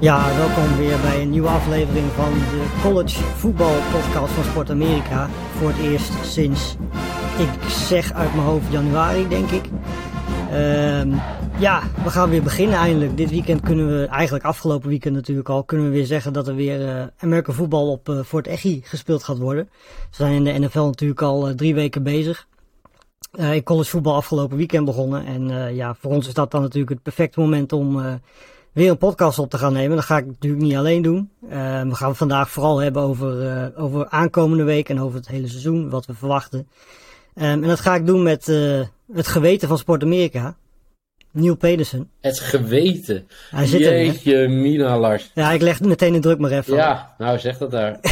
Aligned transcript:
Ja, 0.00 0.36
welkom 0.36 0.76
weer 0.76 1.00
bij 1.00 1.22
een 1.22 1.30
nieuwe 1.30 1.48
aflevering 1.48 2.06
van 2.06 2.32
de 2.32 2.78
College 2.82 3.22
Voetbal 3.22 3.74
Podcast 3.92 4.32
van 4.32 4.44
Sport 4.44 4.70
Amerika. 4.70 5.28
Voor 5.56 5.68
het 5.68 5.78
eerst 5.78 6.12
sinds, 6.24 6.76
ik 7.38 7.70
zeg 7.70 8.12
uit 8.12 8.34
mijn 8.34 8.46
hoofd, 8.46 8.72
januari 8.72 9.28
denk 9.28 9.50
ik. 9.50 9.64
Ehm, 10.50 11.14
ja, 11.58 11.82
we 12.04 12.10
gaan 12.10 12.30
weer 12.30 12.42
beginnen 12.42 12.76
eindelijk. 12.76 13.16
Dit 13.16 13.30
weekend 13.30 13.60
kunnen 13.60 14.00
we, 14.00 14.06
eigenlijk 14.06 14.44
afgelopen 14.44 14.88
weekend 14.88 15.14
natuurlijk 15.14 15.48
al, 15.48 15.64
kunnen 15.64 15.86
we 15.86 15.92
weer 15.92 16.06
zeggen 16.06 16.32
dat 16.32 16.48
er 16.48 16.54
weer 16.54 16.80
uh, 16.80 17.02
American 17.18 17.54
voetbal 17.54 17.90
op 17.90 18.08
uh, 18.08 18.20
Fort 18.22 18.46
Echi 18.46 18.80
gespeeld 18.84 19.24
gaat 19.24 19.38
worden. 19.38 19.68
Ze 20.10 20.22
zijn 20.22 20.32
in 20.32 20.44
de 20.44 20.66
NFL 20.66 20.84
natuurlijk 20.84 21.22
al 21.22 21.48
uh, 21.48 21.54
drie 21.54 21.74
weken 21.74 22.02
bezig. 22.02 22.46
in 23.32 23.62
college 23.62 23.90
voetbal 23.90 24.14
afgelopen 24.14 24.56
weekend 24.56 24.84
begonnen. 24.84 25.26
En 25.26 25.74
ja, 25.74 25.94
voor 25.94 26.10
ons 26.10 26.28
is 26.28 26.34
dat 26.34 26.50
dan 26.50 26.62
natuurlijk 26.62 26.90
het 26.90 27.02
perfecte 27.02 27.40
moment 27.40 27.72
om 27.72 28.20
weer 28.72 28.90
een 28.90 28.98
podcast 28.98 29.38
op 29.38 29.50
te 29.50 29.58
gaan 29.58 29.72
nemen. 29.72 29.96
Dat 29.96 30.04
ga 30.04 30.18
ik 30.18 30.26
natuurlijk 30.26 30.62
niet 30.62 30.76
alleen 30.76 31.02
doen. 31.02 31.30
Uh, 31.44 31.50
we 31.82 31.94
gaan 31.94 32.08
het 32.08 32.16
vandaag 32.16 32.50
vooral 32.50 32.78
hebben 32.78 33.02
over, 33.02 33.42
uh, 33.42 33.84
over 33.84 34.08
aankomende 34.08 34.64
week 34.64 34.88
en 34.88 35.00
over 35.00 35.18
het 35.18 35.28
hele 35.28 35.48
seizoen, 35.48 35.90
wat 35.90 36.06
we 36.06 36.14
verwachten. 36.14 36.58
Um, 36.58 37.44
en 37.44 37.62
dat 37.62 37.80
ga 37.80 37.94
ik 37.94 38.06
doen 38.06 38.22
met 38.22 38.48
uh, 38.48 38.80
het 39.12 39.26
geweten 39.26 39.68
van 39.68 39.78
Sport 39.78 40.02
Amerika. 40.02 40.56
Neil 41.30 41.56
Pedersen. 41.56 42.10
Het 42.20 42.38
geweten. 42.40 43.28
Hij 43.50 43.66
zit 43.66 43.80
Jeetje, 43.80 44.36
er, 44.36 44.50
Mina 44.50 44.98
Lars. 44.98 45.30
Ja, 45.34 45.50
ik 45.50 45.60
leg 45.60 45.80
meteen 45.80 46.12
de 46.12 46.18
druk 46.18 46.38
maar 46.38 46.50
even. 46.50 46.74
Ja, 46.74 47.14
nou 47.18 47.38
zeg 47.38 47.58
dat 47.58 47.70
daar. 47.70 47.98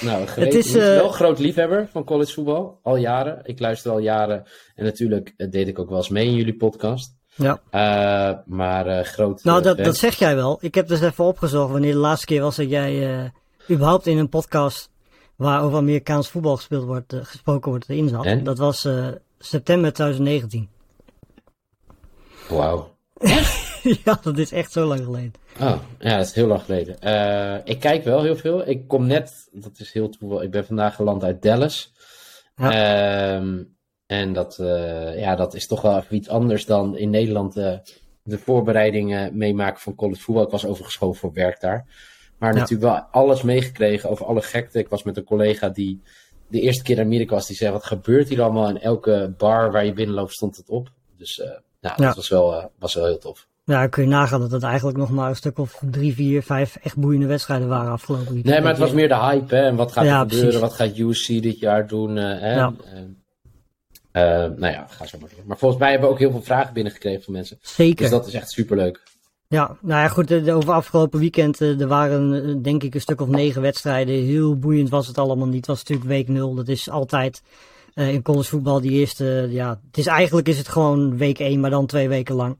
nou, 0.00 0.26
geweten. 0.26 0.42
Het 0.42 0.54
is 0.54 0.72
wel 0.72 1.08
groot 1.08 1.38
liefhebber 1.38 1.88
van 1.92 2.04
college 2.04 2.32
voetbal. 2.32 2.78
Al 2.82 2.96
jaren. 2.96 3.40
Ik 3.44 3.60
luister 3.60 3.90
al 3.90 3.98
jaren. 3.98 4.44
En 4.74 4.84
natuurlijk 4.84 5.50
deed 5.50 5.68
ik 5.68 5.78
ook 5.78 5.88
wel 5.88 5.98
eens 5.98 6.08
mee 6.08 6.26
in 6.26 6.34
jullie 6.34 6.56
podcast. 6.56 7.15
Ja. 7.36 7.60
Uh, 7.70 8.38
maar 8.46 8.86
uh, 8.86 9.00
groot. 9.00 9.44
Nou, 9.44 9.62
dat, 9.62 9.78
dat 9.78 9.96
zeg 9.96 10.14
jij 10.14 10.34
wel. 10.34 10.58
Ik 10.60 10.74
heb 10.74 10.88
dus 10.88 11.00
even 11.00 11.24
opgezocht 11.24 11.72
wanneer 11.72 11.92
de 11.92 11.98
laatste 11.98 12.26
keer 12.26 12.40
was 12.40 12.56
dat 12.56 12.70
jij 12.70 13.18
uh, 13.18 13.24
überhaupt 13.70 14.06
in 14.06 14.18
een 14.18 14.28
podcast 14.28 14.90
waar 15.36 15.62
over 15.62 15.78
Amerikaans 15.78 16.28
voetbal 16.28 16.56
gespeeld 16.56 16.84
wordt, 16.84 17.14
gesproken 17.22 17.70
wordt, 17.70 17.88
erin 17.88 18.08
zat. 18.08 18.24
En? 18.24 18.44
Dat 18.44 18.58
was 18.58 18.88
september 19.38 19.92
2019. 19.92 20.68
Wauw. 22.48 22.96
ja, 24.04 24.18
dat 24.22 24.38
is 24.38 24.52
echt 24.52 24.72
zo 24.72 24.86
lang 24.86 25.04
geleden. 25.04 25.32
Oh, 25.60 25.76
ja, 25.98 26.16
dat 26.16 26.26
is 26.26 26.32
heel 26.32 26.46
lang 26.46 26.62
geleden. 26.62 26.96
ik 27.64 27.80
kijk 27.80 28.04
wel 28.04 28.22
heel 28.22 28.36
veel. 28.36 28.68
Ik 28.68 28.88
kom 28.88 29.06
net, 29.06 29.48
dat 29.52 29.78
is 29.78 29.92
heel 29.92 30.08
toeval, 30.08 30.42
ik 30.42 30.50
ben 30.50 30.66
vandaag 30.66 30.94
geland 30.94 31.24
uit 31.24 31.42
Dallas. 31.42 31.92
Ja. 32.56 32.70
Ehm, 33.36 33.62
en 34.06 34.32
dat, 34.32 34.58
uh, 34.60 35.18
ja, 35.18 35.36
dat 35.36 35.54
is 35.54 35.66
toch 35.66 35.82
wel 35.82 35.96
even 35.96 36.16
iets 36.16 36.28
anders 36.28 36.66
dan 36.66 36.96
in 36.96 37.10
Nederland 37.10 37.56
uh, 37.56 37.72
de 38.22 38.38
voorbereidingen 38.38 39.36
meemaken 39.36 39.80
van 39.80 39.94
college 39.94 40.20
voetbal. 40.20 40.44
Ik 40.44 40.50
was 40.50 40.66
overgeschoven 40.66 41.20
voor 41.20 41.32
werk 41.32 41.60
daar. 41.60 41.86
Maar 42.38 42.52
ja. 42.52 42.58
natuurlijk 42.58 42.92
wel 42.92 43.22
alles 43.22 43.42
meegekregen 43.42 44.10
over 44.10 44.26
alle 44.26 44.42
gekte. 44.42 44.78
Ik 44.78 44.88
was 44.88 45.02
met 45.02 45.16
een 45.16 45.24
collega 45.24 45.68
die 45.68 46.02
de 46.48 46.60
eerste 46.60 46.82
keer 46.82 46.98
in 46.98 47.04
Amerika 47.04 47.34
was. 47.34 47.46
Die 47.46 47.56
zei, 47.56 47.72
wat 47.72 47.84
gebeurt 47.84 48.28
hier 48.28 48.42
allemaal? 48.42 48.68
In 48.68 48.80
elke 48.80 49.34
bar 49.36 49.72
waar 49.72 49.84
je 49.84 49.92
binnenloopt 49.92 50.32
stond 50.32 50.56
het 50.56 50.68
op. 50.68 50.90
Dus 51.16 51.38
uh, 51.38 51.46
nou, 51.80 52.02
dat 52.02 52.16
was 52.16 52.28
wel, 52.28 52.70
was 52.78 52.94
wel 52.94 53.04
heel 53.04 53.18
tof. 53.18 53.46
Ja, 53.64 53.86
kun 53.86 54.02
je 54.02 54.08
nagaan 54.08 54.40
dat 54.40 54.50
het 54.50 54.62
eigenlijk 54.62 54.98
nog 54.98 55.10
maar 55.10 55.28
een 55.28 55.36
stuk 55.36 55.58
of 55.58 55.82
drie, 55.90 56.14
vier, 56.14 56.42
vijf 56.42 56.76
echt 56.76 56.96
boeiende 56.96 57.26
wedstrijden 57.26 57.68
waren 57.68 57.92
afgelopen 57.92 58.32
weekend. 58.32 58.54
Nee, 58.54 58.62
maar 58.62 58.70
het 58.70 58.80
was 58.80 58.92
meer 58.92 59.08
de 59.08 59.18
hype, 59.18 59.54
hè. 59.54 59.62
En 59.62 59.76
wat 59.76 59.92
gaat 59.92 60.04
er 60.04 60.10
gebeuren? 60.10 60.44
Precies. 60.44 60.60
Wat 60.60 60.72
gaat 60.72 60.96
UC 60.96 61.42
dit 61.42 61.58
jaar 61.58 61.86
doen? 61.86 62.16
hè? 62.16 62.54
Ja. 62.54 62.72
Uh, 64.16 64.22
nou 64.56 64.72
ja, 64.72 64.86
ga 64.88 65.06
zo 65.06 65.18
maar 65.20 65.30
door. 65.30 65.44
Maar 65.46 65.58
volgens 65.58 65.80
mij 65.80 65.90
hebben 65.90 66.08
we 66.08 66.14
ook 66.14 66.20
heel 66.20 66.30
veel 66.30 66.42
vragen 66.42 66.74
binnengekregen 66.74 67.22
van 67.22 67.32
mensen. 67.32 67.58
Zeker. 67.60 67.96
Dus 67.96 68.10
dat 68.10 68.26
is 68.26 68.34
echt 68.34 68.50
superleuk. 68.50 69.02
Ja, 69.48 69.76
nou 69.80 70.00
ja, 70.00 70.08
goed. 70.08 70.28
De, 70.28 70.52
over 70.52 70.72
afgelopen 70.72 71.20
weekend, 71.20 71.60
uh, 71.60 71.80
er 71.80 71.86
waren 71.86 72.32
uh, 72.32 72.56
denk 72.62 72.82
ik 72.82 72.94
een 72.94 73.00
stuk 73.00 73.20
of 73.20 73.28
negen 73.28 73.62
wedstrijden. 73.62 74.14
Heel 74.14 74.58
boeiend 74.58 74.88
was 74.88 75.06
het 75.06 75.18
allemaal 75.18 75.46
niet. 75.46 75.56
Het 75.56 75.66
was 75.66 75.78
natuurlijk 75.78 76.08
week 76.08 76.28
nul. 76.28 76.54
Dat 76.54 76.68
is 76.68 76.90
altijd 76.90 77.42
in 77.94 78.22
college 78.22 78.48
voetbal 78.48 78.80
die 78.80 78.90
eerste, 78.90 79.46
ja, 79.50 79.80
het 79.86 79.98
is 79.98 80.06
eigenlijk 80.06 80.48
is 80.48 80.58
het 80.58 80.68
gewoon 80.68 81.16
week 81.16 81.38
één, 81.38 81.60
maar 81.60 81.70
dan 81.70 81.86
twee 81.86 82.08
weken 82.08 82.34
lang. 82.34 82.56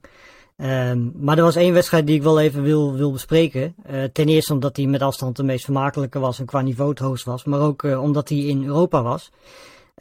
Um, 0.57 1.13
maar 1.15 1.37
er 1.37 1.43
was 1.43 1.55
één 1.55 1.73
wedstrijd 1.73 2.07
die 2.07 2.15
ik 2.15 2.23
wel 2.23 2.39
even 2.39 2.63
wil, 2.63 2.93
wil 2.93 3.11
bespreken. 3.11 3.75
ten 4.13 4.27
eerste 4.27 4.53
omdat 4.53 4.75
die 4.75 4.87
met 4.87 5.01
afstand 5.01 5.35
de 5.35 5.43
meest 5.43 5.63
vermakelijke 5.63 6.19
was 6.19 6.39
en 6.39 6.45
qua 6.45 6.61
niveau 6.61 6.89
het 6.89 6.99
hoogst 6.99 7.25
was. 7.25 7.43
Maar 7.43 7.59
ook 7.59 7.83
omdat 7.83 8.29
hij 8.29 8.37
in 8.37 8.65
Europa 8.65 9.03
was. 9.03 9.31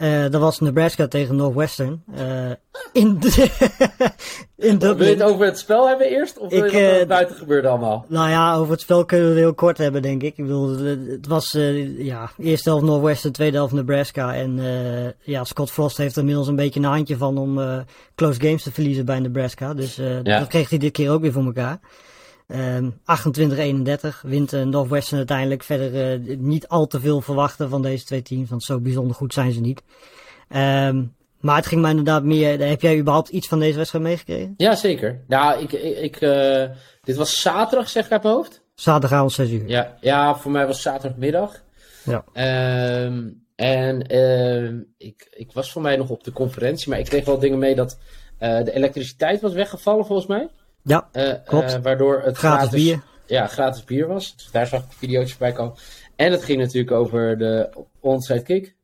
Uh, 0.03 0.23
dat 0.23 0.41
was 0.41 0.61
Nebraska 0.61 1.07
tegen 1.09 1.37
Northwestern. 1.37 2.03
Uh, 2.19 2.51
in, 2.93 3.19
in 4.57 4.79
Dublin. 4.79 4.97
Wil 4.97 5.07
je 5.07 5.15
het 5.15 5.23
over 5.23 5.45
het 5.45 5.59
spel 5.59 5.89
hebben 5.89 6.07
eerst? 6.07 6.39
Of 6.39 6.51
wil 6.51 6.65
ik, 6.65 6.73
je 6.73 6.99
uh, 7.01 7.07
buiten 7.07 7.37
gebeurde 7.37 7.69
allemaal? 7.69 8.05
Nou 8.09 8.31
ja, 8.31 8.55
over 8.55 8.73
het 8.73 8.81
spel 8.81 9.05
kunnen 9.05 9.33
we 9.33 9.39
heel 9.39 9.55
kort 9.55 9.79
hebben, 9.79 10.03
denk 10.03 10.23
ik. 10.23 10.39
Ik 10.39 10.45
bedoel, 10.45 10.79
het 10.79 11.27
was 11.27 11.53
ja, 11.97 12.31
eerste 12.39 12.69
helft 12.69 12.85
Northwestern, 12.85 13.33
tweede 13.33 13.57
helft 13.57 13.73
Nebraska. 13.73 14.35
En 14.35 14.61
ja, 15.21 15.45
Scott 15.45 15.71
Frost 15.71 15.97
heeft 15.97 16.15
er 16.15 16.21
inmiddels 16.21 16.49
een 16.49 16.57
beetje 16.57 16.81
een 16.81 16.87
handje 16.87 17.17
van 17.17 17.39
om 17.39 17.85
close 18.15 18.41
games 18.41 18.63
te 18.63 18.73
verliezen 18.73 19.05
bij 19.05 19.21
Nebraska. 19.21 19.75
Dus 19.75 19.97
ja. 19.97 20.39
dat 20.39 20.49
kreeg 20.49 20.71
hij 20.71 20.79
dit 20.79 20.93
keer 20.93 21.11
ook 21.11 21.21
weer 21.21 21.33
voor 21.33 21.45
elkaar. 21.45 21.79
Um, 22.49 23.01
28-31 23.01 24.21
wint 24.23 24.53
uh, 24.53 24.63
Northwestern 24.63 25.17
uiteindelijk. 25.17 25.63
Verder 25.63 26.21
uh, 26.21 26.39
niet 26.39 26.69
al 26.69 26.87
te 26.87 27.01
veel 27.01 27.21
verwachten 27.21 27.69
van 27.69 27.83
deze 27.83 28.05
twee 28.05 28.23
teams, 28.23 28.51
want 28.51 28.63
zo 28.63 28.81
bijzonder 28.81 29.17
goed 29.17 29.33
zijn 29.33 29.53
ze 29.53 29.61
niet. 29.61 29.83
Um, 30.49 31.15
maar 31.41 31.57
het 31.57 31.67
ging 31.67 31.81
mij 31.81 31.91
inderdaad 31.91 32.23
meer. 32.23 32.69
Heb 32.69 32.81
jij 32.81 32.99
überhaupt 32.99 33.29
iets 33.29 33.49
van 33.49 33.59
deze 33.59 33.77
wedstrijd 33.77 34.05
meegekregen? 34.05 34.55
Ja, 34.57 34.75
zeker. 34.75 35.21
Nou, 35.27 35.63
ik, 35.63 35.73
ik, 35.73 36.21
uh, 36.21 36.65
dit 37.03 37.17
was 37.17 37.41
zaterdag, 37.41 37.89
zeg 37.89 38.05
ik 38.05 38.13
uit 38.13 38.23
mijn 38.23 38.35
hoofd. 38.35 38.63
Zaterdagavond 38.75 39.33
6 39.33 39.51
uur. 39.51 39.69
Ja, 39.69 39.97
ja, 40.01 40.37
voor 40.37 40.51
mij 40.51 40.67
was 40.67 40.83
zaterdagmiddag. 40.83 41.63
Ja. 42.05 42.25
Um, 43.05 43.45
en 43.55 44.01
ik, 44.99 45.27
ik 45.31 45.53
was 45.53 45.73
voor 45.73 45.83
mij 45.83 45.97
nog 45.97 46.09
op 46.09 46.25
de 46.25 46.33
conferentie, 46.33 46.89
maar 46.91 46.99
ik 46.99 47.05
kreeg 47.05 47.25
wel 47.25 47.39
dingen 47.39 47.59
mee 47.59 47.75
dat 47.75 47.99
de 48.39 48.73
elektriciteit 48.73 49.41
was 49.41 49.53
weggevallen 49.53 50.07
volgens 50.07 50.29
mij. 50.29 50.49
Ja, 50.87 51.09
uh, 51.13 51.33
klopt. 51.45 51.75
Uh, 51.75 51.83
waardoor 51.83 52.23
het 52.23 52.37
gratis, 52.37 52.71
bier. 52.71 53.03
Ja, 53.27 53.47
gratis 53.47 53.85
bier 53.85 54.07
was. 54.07 54.37
Dus 54.37 54.51
daar 54.51 54.67
zag 54.67 54.81
ik 54.81 54.93
video's 54.93 55.37
bij 55.37 55.53
komen. 55.53 55.75
En 56.17 56.33
het 56.33 56.45
ging 56.45 56.59
natuurlijk 56.59 56.93
over 56.93 57.39
de 57.39 57.71
onside 58.01 58.43
kick. 58.43 58.75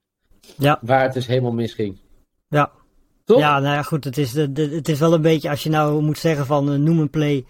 Ja. 0.57 0.79
Waar 0.81 1.03
het 1.03 1.13
dus 1.13 1.27
helemaal 1.27 1.53
misging. 1.53 1.99
Ja. 2.49 2.71
Toch? 3.25 3.39
Ja, 3.39 3.59
nou 3.59 3.75
ja, 3.75 3.83
goed. 3.83 4.05
Het 4.05 4.19
is, 4.19 4.33
de, 4.33 4.53
de, 4.53 4.69
het 4.69 4.89
is 4.89 4.99
wel 4.99 5.13
een 5.13 5.23
beetje, 5.23 5.51
als 5.51 5.63
je 5.63 5.71
nou 5.71 6.03
moet 6.03 6.19
zeggen 6.19 6.47
van 6.47 6.73
uh, 6.73 6.79
noem 6.79 6.99
een 6.99 7.11
play. 7.11 7.45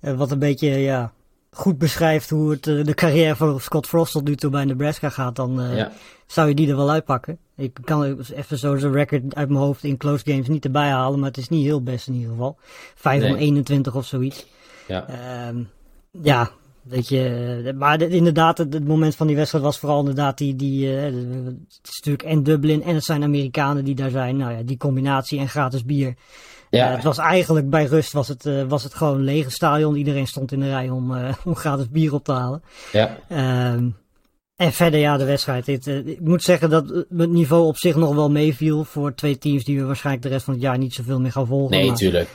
wat 0.00 0.30
een 0.30 0.38
beetje, 0.38 0.68
ja, 0.68 1.12
goed 1.58 1.78
beschrijft 1.78 2.30
hoe 2.30 2.50
het, 2.50 2.64
de 2.64 2.94
carrière 2.94 3.36
van 3.36 3.60
Scott 3.60 3.86
Frost 3.86 4.12
tot 4.12 4.24
nu 4.24 4.36
toe 4.36 4.50
bij 4.50 4.64
Nebraska 4.64 5.08
gaat. 5.08 5.36
Dan 5.36 5.60
ja. 5.74 5.92
zou 6.26 6.48
je 6.48 6.54
die 6.54 6.68
er 6.68 6.76
wel 6.76 6.90
uitpakken. 6.90 7.38
Ik 7.56 7.78
kan 7.84 8.04
even 8.34 8.58
zo 8.58 8.76
zijn 8.76 8.92
record 8.92 9.34
uit 9.34 9.48
mijn 9.48 9.60
hoofd 9.60 9.84
in 9.84 9.96
close 9.96 10.24
games 10.30 10.48
niet 10.48 10.64
erbij 10.64 10.88
halen, 10.88 11.18
maar 11.18 11.28
het 11.28 11.38
is 11.38 11.48
niet 11.48 11.64
heel 11.64 11.82
best 11.82 12.08
in 12.08 12.14
ieder 12.14 12.30
geval. 12.30 12.56
5 12.94 13.22
nee. 13.22 13.30
om 13.30 13.36
21 13.36 13.94
of 13.94 14.06
zoiets. 14.06 14.46
Ja. 14.88 15.06
Um, 15.48 15.68
ja, 16.10 16.50
weet 16.82 17.08
je. 17.08 17.74
Maar 17.76 18.00
inderdaad, 18.02 18.58
het, 18.58 18.72
het, 18.72 18.86
moment 18.86 19.16
van 19.16 19.26
die 19.26 19.36
wedstrijd 19.36 19.64
was 19.64 19.78
vooral 19.78 19.98
inderdaad 19.98 20.38
die. 20.38 20.56
die 20.56 20.94
uh, 20.94 21.02
het 21.02 21.14
is 21.82 21.96
natuurlijk 21.96 22.22
en 22.22 22.42
Dublin 22.42 22.82
en 22.82 22.94
het 22.94 23.04
zijn 23.04 23.22
Amerikanen 23.22 23.84
die 23.84 23.94
daar 23.94 24.10
zijn. 24.10 24.36
Nou 24.36 24.52
ja, 24.52 24.62
die 24.62 24.76
combinatie 24.76 25.38
en 25.38 25.48
gratis 25.48 25.84
bier. 25.84 26.14
Ja. 26.70 26.90
Het 26.90 27.02
was 27.02 27.18
eigenlijk 27.18 27.70
bij 27.70 27.84
rust 27.84 28.12
was 28.12 28.28
het, 28.28 28.46
uh, 28.46 28.62
was 28.62 28.82
het 28.82 28.94
gewoon 28.94 29.14
een 29.14 29.24
lege 29.24 29.50
stadion. 29.50 29.96
Iedereen 29.96 30.26
stond 30.26 30.52
in 30.52 30.60
de 30.60 30.68
rij 30.68 30.88
om, 30.90 31.12
om 31.44 31.56
gratis 31.56 31.88
bier 31.88 32.14
op 32.14 32.24
te 32.24 32.32
halen. 32.32 32.62
Ja. 32.92 33.18
Um, 33.72 33.96
en 34.56 34.72
verder, 34.72 35.00
ja, 35.00 35.16
de 35.16 35.24
wedstrijd. 35.24 35.66
Het, 35.66 35.86
uh, 35.86 36.06
ik 36.06 36.20
moet 36.20 36.42
zeggen 36.42 36.70
dat 36.70 36.88
het 36.88 37.30
niveau 37.30 37.66
op 37.66 37.76
zich 37.76 37.96
nog 37.96 38.14
wel 38.14 38.30
meeviel 38.30 38.84
voor 38.84 39.14
twee 39.14 39.38
teams 39.38 39.64
die 39.64 39.78
we 39.78 39.84
waarschijnlijk 39.84 40.24
de 40.24 40.30
rest 40.30 40.44
van 40.44 40.54
het 40.54 40.62
jaar 40.62 40.78
niet 40.78 40.94
zoveel 40.94 41.20
meer 41.20 41.32
gaan 41.32 41.46
volgen. 41.46 41.76
Nee, 41.76 41.92
tuurlijk. 41.92 42.28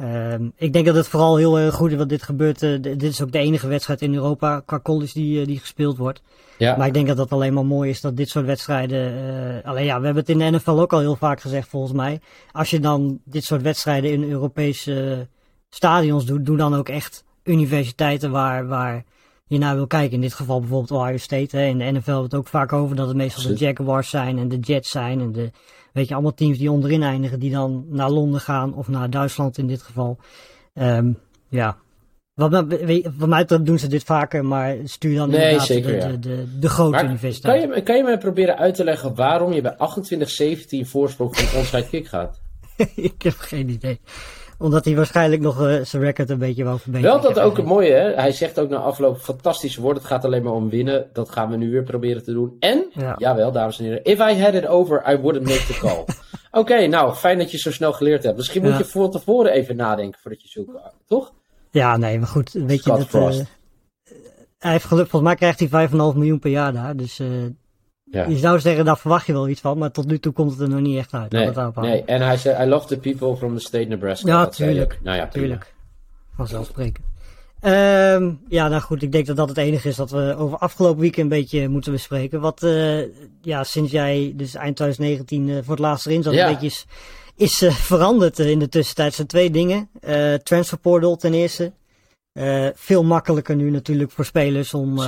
Uh, 0.00 0.34
ik 0.56 0.72
denk 0.72 0.86
dat 0.86 0.94
het 0.94 1.08
vooral 1.08 1.36
heel 1.36 1.70
goed 1.70 1.90
is 1.90 1.96
wat 1.96 2.08
dit 2.08 2.22
gebeurt. 2.22 2.62
Uh, 2.62 2.82
dit 2.82 3.02
is 3.02 3.22
ook 3.22 3.32
de 3.32 3.38
enige 3.38 3.68
wedstrijd 3.68 4.02
in 4.02 4.14
Europa 4.14 4.60
qua 4.60 4.80
college 4.80 5.12
die, 5.12 5.46
die 5.46 5.58
gespeeld 5.58 5.96
wordt. 5.96 6.22
Ja. 6.58 6.76
Maar 6.76 6.86
ik 6.86 6.94
denk 6.94 7.06
dat 7.06 7.16
dat 7.16 7.32
alleen 7.32 7.54
maar 7.54 7.66
mooi 7.66 7.90
is 7.90 8.00
dat 8.00 8.16
dit 8.16 8.28
soort 8.28 8.46
wedstrijden. 8.46 9.62
alleen 9.64 9.84
ja, 9.84 9.98
we 9.98 10.04
hebben 10.04 10.22
het 10.22 10.28
in 10.28 10.38
de 10.38 10.50
NFL 10.50 10.70
ook 10.70 10.92
al 10.92 10.98
heel 10.98 11.16
vaak 11.16 11.40
gezegd 11.40 11.68
volgens 11.68 11.92
mij. 11.92 12.20
Als 12.52 12.70
je 12.70 12.80
dan 12.80 13.20
dit 13.24 13.44
soort 13.44 13.62
wedstrijden 13.62 14.10
in 14.10 14.30
Europese 14.30 15.28
stadions 15.70 16.24
doet, 16.24 16.46
doe 16.46 16.56
dan 16.56 16.74
ook 16.74 16.88
echt 16.88 17.24
universiteiten 17.44 18.30
waar. 18.30 18.66
waar 18.66 19.04
je 19.48 19.58
naar 19.58 19.74
wil 19.74 19.86
kijken. 19.86 20.14
In 20.14 20.20
dit 20.20 20.34
geval 20.34 20.60
bijvoorbeeld 20.60 21.00
Ohio 21.00 21.16
State. 21.16 21.56
Hè. 21.56 21.64
In 21.64 21.78
de 21.78 21.84
NFL 21.84 21.94
hebben 21.94 22.16
we 22.16 22.22
het 22.22 22.34
ook 22.34 22.48
vaak 22.48 22.72
over 22.72 22.96
dat 22.96 23.08
het 23.08 23.16
meestal 23.16 23.42
de 23.42 23.54
Jaguars 23.54 24.10
zijn 24.10 24.38
en 24.38 24.48
de 24.48 24.58
Jets 24.58 24.90
zijn. 24.90 25.20
En 25.20 25.32
de, 25.32 25.50
weet 25.98 26.08
je, 26.08 26.14
allemaal 26.14 26.34
teams 26.34 26.58
die 26.58 26.70
onderin 26.70 27.02
eindigen 27.02 27.40
die 27.40 27.50
dan 27.50 27.84
naar 27.88 28.10
Londen 28.10 28.40
gaan 28.40 28.74
of 28.74 28.88
naar 28.88 29.10
Duitsland 29.10 29.58
in 29.58 29.66
dit 29.66 29.82
geval. 29.82 30.18
Um, 30.74 31.18
ja. 31.48 31.76
Wat, 32.34 32.50
wat 33.16 33.28
mij 33.28 33.40
betreft 33.40 33.66
doen 33.66 33.78
ze 33.78 33.88
dit 33.88 34.04
vaker, 34.04 34.44
maar 34.44 34.76
stuur 34.84 35.16
dan 35.16 35.30
nee, 35.30 35.40
inderdaad 35.40 35.66
zeker, 35.66 35.90
de, 35.90 35.96
ja. 35.96 36.06
de, 36.08 36.18
de, 36.18 36.58
de, 36.58 36.68
grote 36.68 36.90
maar 36.90 37.04
universiteit. 37.04 37.60
Kan 37.60 37.74
je, 37.74 37.82
kan 37.82 37.96
je 37.96 38.02
mij 38.02 38.18
proberen 38.18 38.56
uit 38.56 38.74
te 38.74 38.84
leggen 38.84 39.14
waarom 39.14 39.52
je 39.52 39.60
bij 39.60 39.76
28-17 40.84 40.88
voorsprong 40.88 41.36
van 41.36 41.58
onside 41.58 41.88
kick 41.88 42.06
gaat? 42.06 42.40
ik 43.10 43.22
heb 43.22 43.34
geen 43.36 43.68
idee. 43.68 44.00
Omdat 44.58 44.84
hij 44.84 44.96
waarschijnlijk 44.96 45.42
nog 45.42 45.60
uh, 45.60 45.84
zijn 45.84 46.02
record 46.02 46.30
een 46.30 46.38
beetje 46.38 46.64
wou 46.64 46.78
verbeteren. 46.78 47.20
Wel 47.20 47.32
dat 47.32 47.40
ook 47.40 47.56
het 47.56 47.66
mooie, 47.66 47.92
hè? 47.92 48.14
Hij 48.14 48.32
zegt 48.32 48.58
ook 48.58 48.68
na 48.68 48.76
afloop 48.76 49.18
fantastische 49.18 49.80
woorden. 49.80 50.02
Het 50.02 50.10
gaat 50.10 50.24
alleen 50.24 50.42
maar 50.42 50.52
om 50.52 50.68
winnen. 50.68 51.06
Dat 51.12 51.30
gaan 51.30 51.50
we 51.50 51.56
nu 51.56 51.70
weer 51.70 51.82
proberen 51.82 52.24
te 52.24 52.32
doen. 52.32 52.56
En, 52.60 52.86
ja. 52.92 53.14
jawel, 53.18 53.52
dames 53.52 53.78
en 53.78 53.84
heren. 53.84 54.04
If 54.04 54.18
I 54.18 54.42
had 54.42 54.54
it 54.54 54.66
over, 54.66 55.12
I 55.12 55.16
wouldn't 55.16 55.46
make 55.48 55.66
the 55.66 55.78
call. 55.78 56.04
Oké, 56.60 56.86
nou, 56.86 57.14
fijn 57.14 57.38
dat 57.38 57.50
je 57.50 57.58
zo 57.58 57.72
snel 57.72 57.92
geleerd 57.92 58.22
hebt. 58.22 58.36
Misschien 58.36 58.62
moet 58.62 58.78
je 58.78 58.84
voor 58.84 59.10
tevoren 59.10 59.52
even 59.52 59.76
nadenken 59.76 60.20
voordat 60.20 60.42
je 60.42 60.48
zoekt, 60.48 60.70
toch? 61.06 61.32
Ja, 61.70 61.96
nee, 61.96 62.18
maar 62.18 62.28
goed. 62.28 62.52
Weet 62.52 62.84
je, 62.84 62.90
dat, 62.90 63.14
uh, 63.14 63.44
hij 64.58 64.72
heeft 64.72 64.84
geluk, 64.84 65.08
volgens 65.08 65.22
mij 65.22 65.34
krijgt 65.34 65.70
hij 65.70 65.88
5,5 65.88 65.94
miljoen 65.94 66.38
per 66.38 66.50
jaar 66.50 66.72
daar. 66.72 66.96
Dus 66.96 67.18
uh, 67.18 67.28
ja. 68.10 68.26
je 68.26 68.36
zou 68.36 68.60
zeggen, 68.60 68.84
daar 68.84 68.98
verwacht 68.98 69.26
je 69.26 69.32
wel 69.32 69.48
iets 69.48 69.60
van. 69.60 69.78
Maar 69.78 69.90
tot 69.90 70.06
nu 70.06 70.18
toe 70.18 70.32
komt 70.32 70.50
het 70.50 70.60
er 70.60 70.68
nog 70.68 70.80
niet 70.80 70.98
echt 70.98 71.14
uit. 71.14 71.32
Nee, 71.32 71.50
nee. 71.74 72.04
en 72.04 72.20
hij 72.20 72.36
zei, 72.36 72.64
I 72.64 72.68
love 72.68 72.86
the 72.86 72.98
people 72.98 73.36
from 73.36 73.54
the 73.54 73.60
state 73.60 73.84
Nebraska. 73.84 74.28
Ja, 74.28 74.46
tuurlijk. 74.46 74.98
Nou 75.02 75.16
ja, 75.16 75.26
tuurlijk. 75.26 75.74
Vanzelfsprekend. 76.36 77.06
Um, 77.62 78.40
ja, 78.48 78.68
nou 78.68 78.82
goed, 78.82 79.02
ik 79.02 79.12
denk 79.12 79.26
dat 79.26 79.36
dat 79.36 79.48
het 79.48 79.58
enige 79.58 79.88
is 79.88 79.96
dat 79.96 80.10
we 80.10 80.34
over 80.38 80.58
afgelopen 80.58 81.00
weekend 81.00 81.32
een 81.32 81.38
beetje 81.38 81.68
moeten 81.68 81.92
bespreken. 81.92 82.40
Wat, 82.40 82.62
uh, 82.62 83.02
ja, 83.42 83.64
sinds 83.64 83.90
jij 83.90 84.32
dus 84.36 84.54
eind 84.54 84.76
2019 84.76 85.48
uh, 85.48 85.56
voor 85.62 85.70
het 85.70 85.78
laatst 85.78 86.06
erin 86.06 86.22
zat, 86.22 86.34
ja. 86.34 86.46
een 86.46 86.52
beetje 86.52 86.66
is, 86.66 86.86
is 87.36 87.62
uh, 87.62 87.70
veranderd 87.70 88.38
in 88.38 88.58
de 88.58 88.68
tussentijd. 88.68 89.14
Zijn 89.14 89.26
twee 89.26 89.50
dingen. 89.50 89.90
transfer 90.42 90.78
portal 90.78 91.16
ten 91.16 91.34
eerste. 91.34 91.72
veel 92.74 93.04
makkelijker 93.04 93.56
nu 93.56 93.70
natuurlijk 93.70 94.10
voor 94.10 94.24
spelers 94.24 94.74
om, 94.74 94.98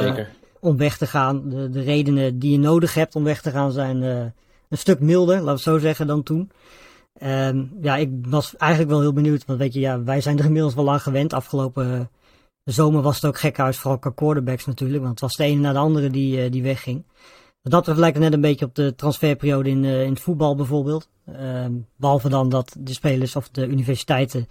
om 0.60 0.76
weg 0.76 0.96
te 0.96 1.06
gaan. 1.06 1.48
De, 1.48 1.68
de 1.68 1.80
redenen 1.80 2.38
die 2.38 2.52
je 2.52 2.58
nodig 2.58 2.94
hebt 2.94 3.14
om 3.14 3.24
weg 3.24 3.42
te 3.42 3.50
gaan 3.50 3.72
zijn 3.72 4.02
een 4.02 4.78
stuk 4.78 5.00
milder, 5.00 5.34
laten 5.34 5.44
we 5.44 5.50
het 5.50 5.60
zo 5.60 5.78
zeggen, 5.78 6.06
dan 6.06 6.22
toen. 6.22 6.50
Um, 7.22 7.72
ja, 7.80 7.96
ik 7.96 8.10
was 8.20 8.56
eigenlijk 8.56 8.90
wel 8.90 9.00
heel 9.00 9.12
benieuwd, 9.12 9.44
want 9.44 9.58
weet 9.58 9.72
je, 9.72 9.80
ja, 9.80 10.02
wij 10.02 10.20
zijn 10.20 10.38
er 10.38 10.44
inmiddels 10.44 10.74
wel 10.74 10.84
lang 10.84 11.02
gewend 11.02 11.32
afgelopen 11.32 12.10
de 12.62 12.72
zomer 12.72 13.02
was 13.02 13.14
het 13.14 13.24
ook 13.24 13.38
gekhuis, 13.38 13.76
vooral 13.76 13.98
qua 13.98 14.10
quarterbacks 14.10 14.66
natuurlijk. 14.66 14.98
Want 14.98 15.10
het 15.10 15.20
was 15.20 15.36
de 15.36 15.44
ene 15.44 15.60
na 15.60 15.72
de 15.72 15.78
andere 15.78 16.10
die, 16.10 16.44
uh, 16.44 16.50
die 16.50 16.62
wegging. 16.62 17.04
Dat 17.62 17.86
lijkt 17.86 18.18
net 18.18 18.32
een 18.32 18.40
beetje 18.40 18.64
op 18.64 18.74
de 18.74 18.94
transferperiode 18.94 19.68
in, 19.68 19.84
in 19.84 20.10
het 20.10 20.20
voetbal 20.20 20.54
bijvoorbeeld. 20.54 21.08
Uh, 21.28 21.66
behalve 21.96 22.28
dan 22.28 22.48
dat 22.48 22.76
de 22.78 22.92
spelers 22.92 23.36
of 23.36 23.48
de 23.48 23.66
universiteiten 23.66 24.48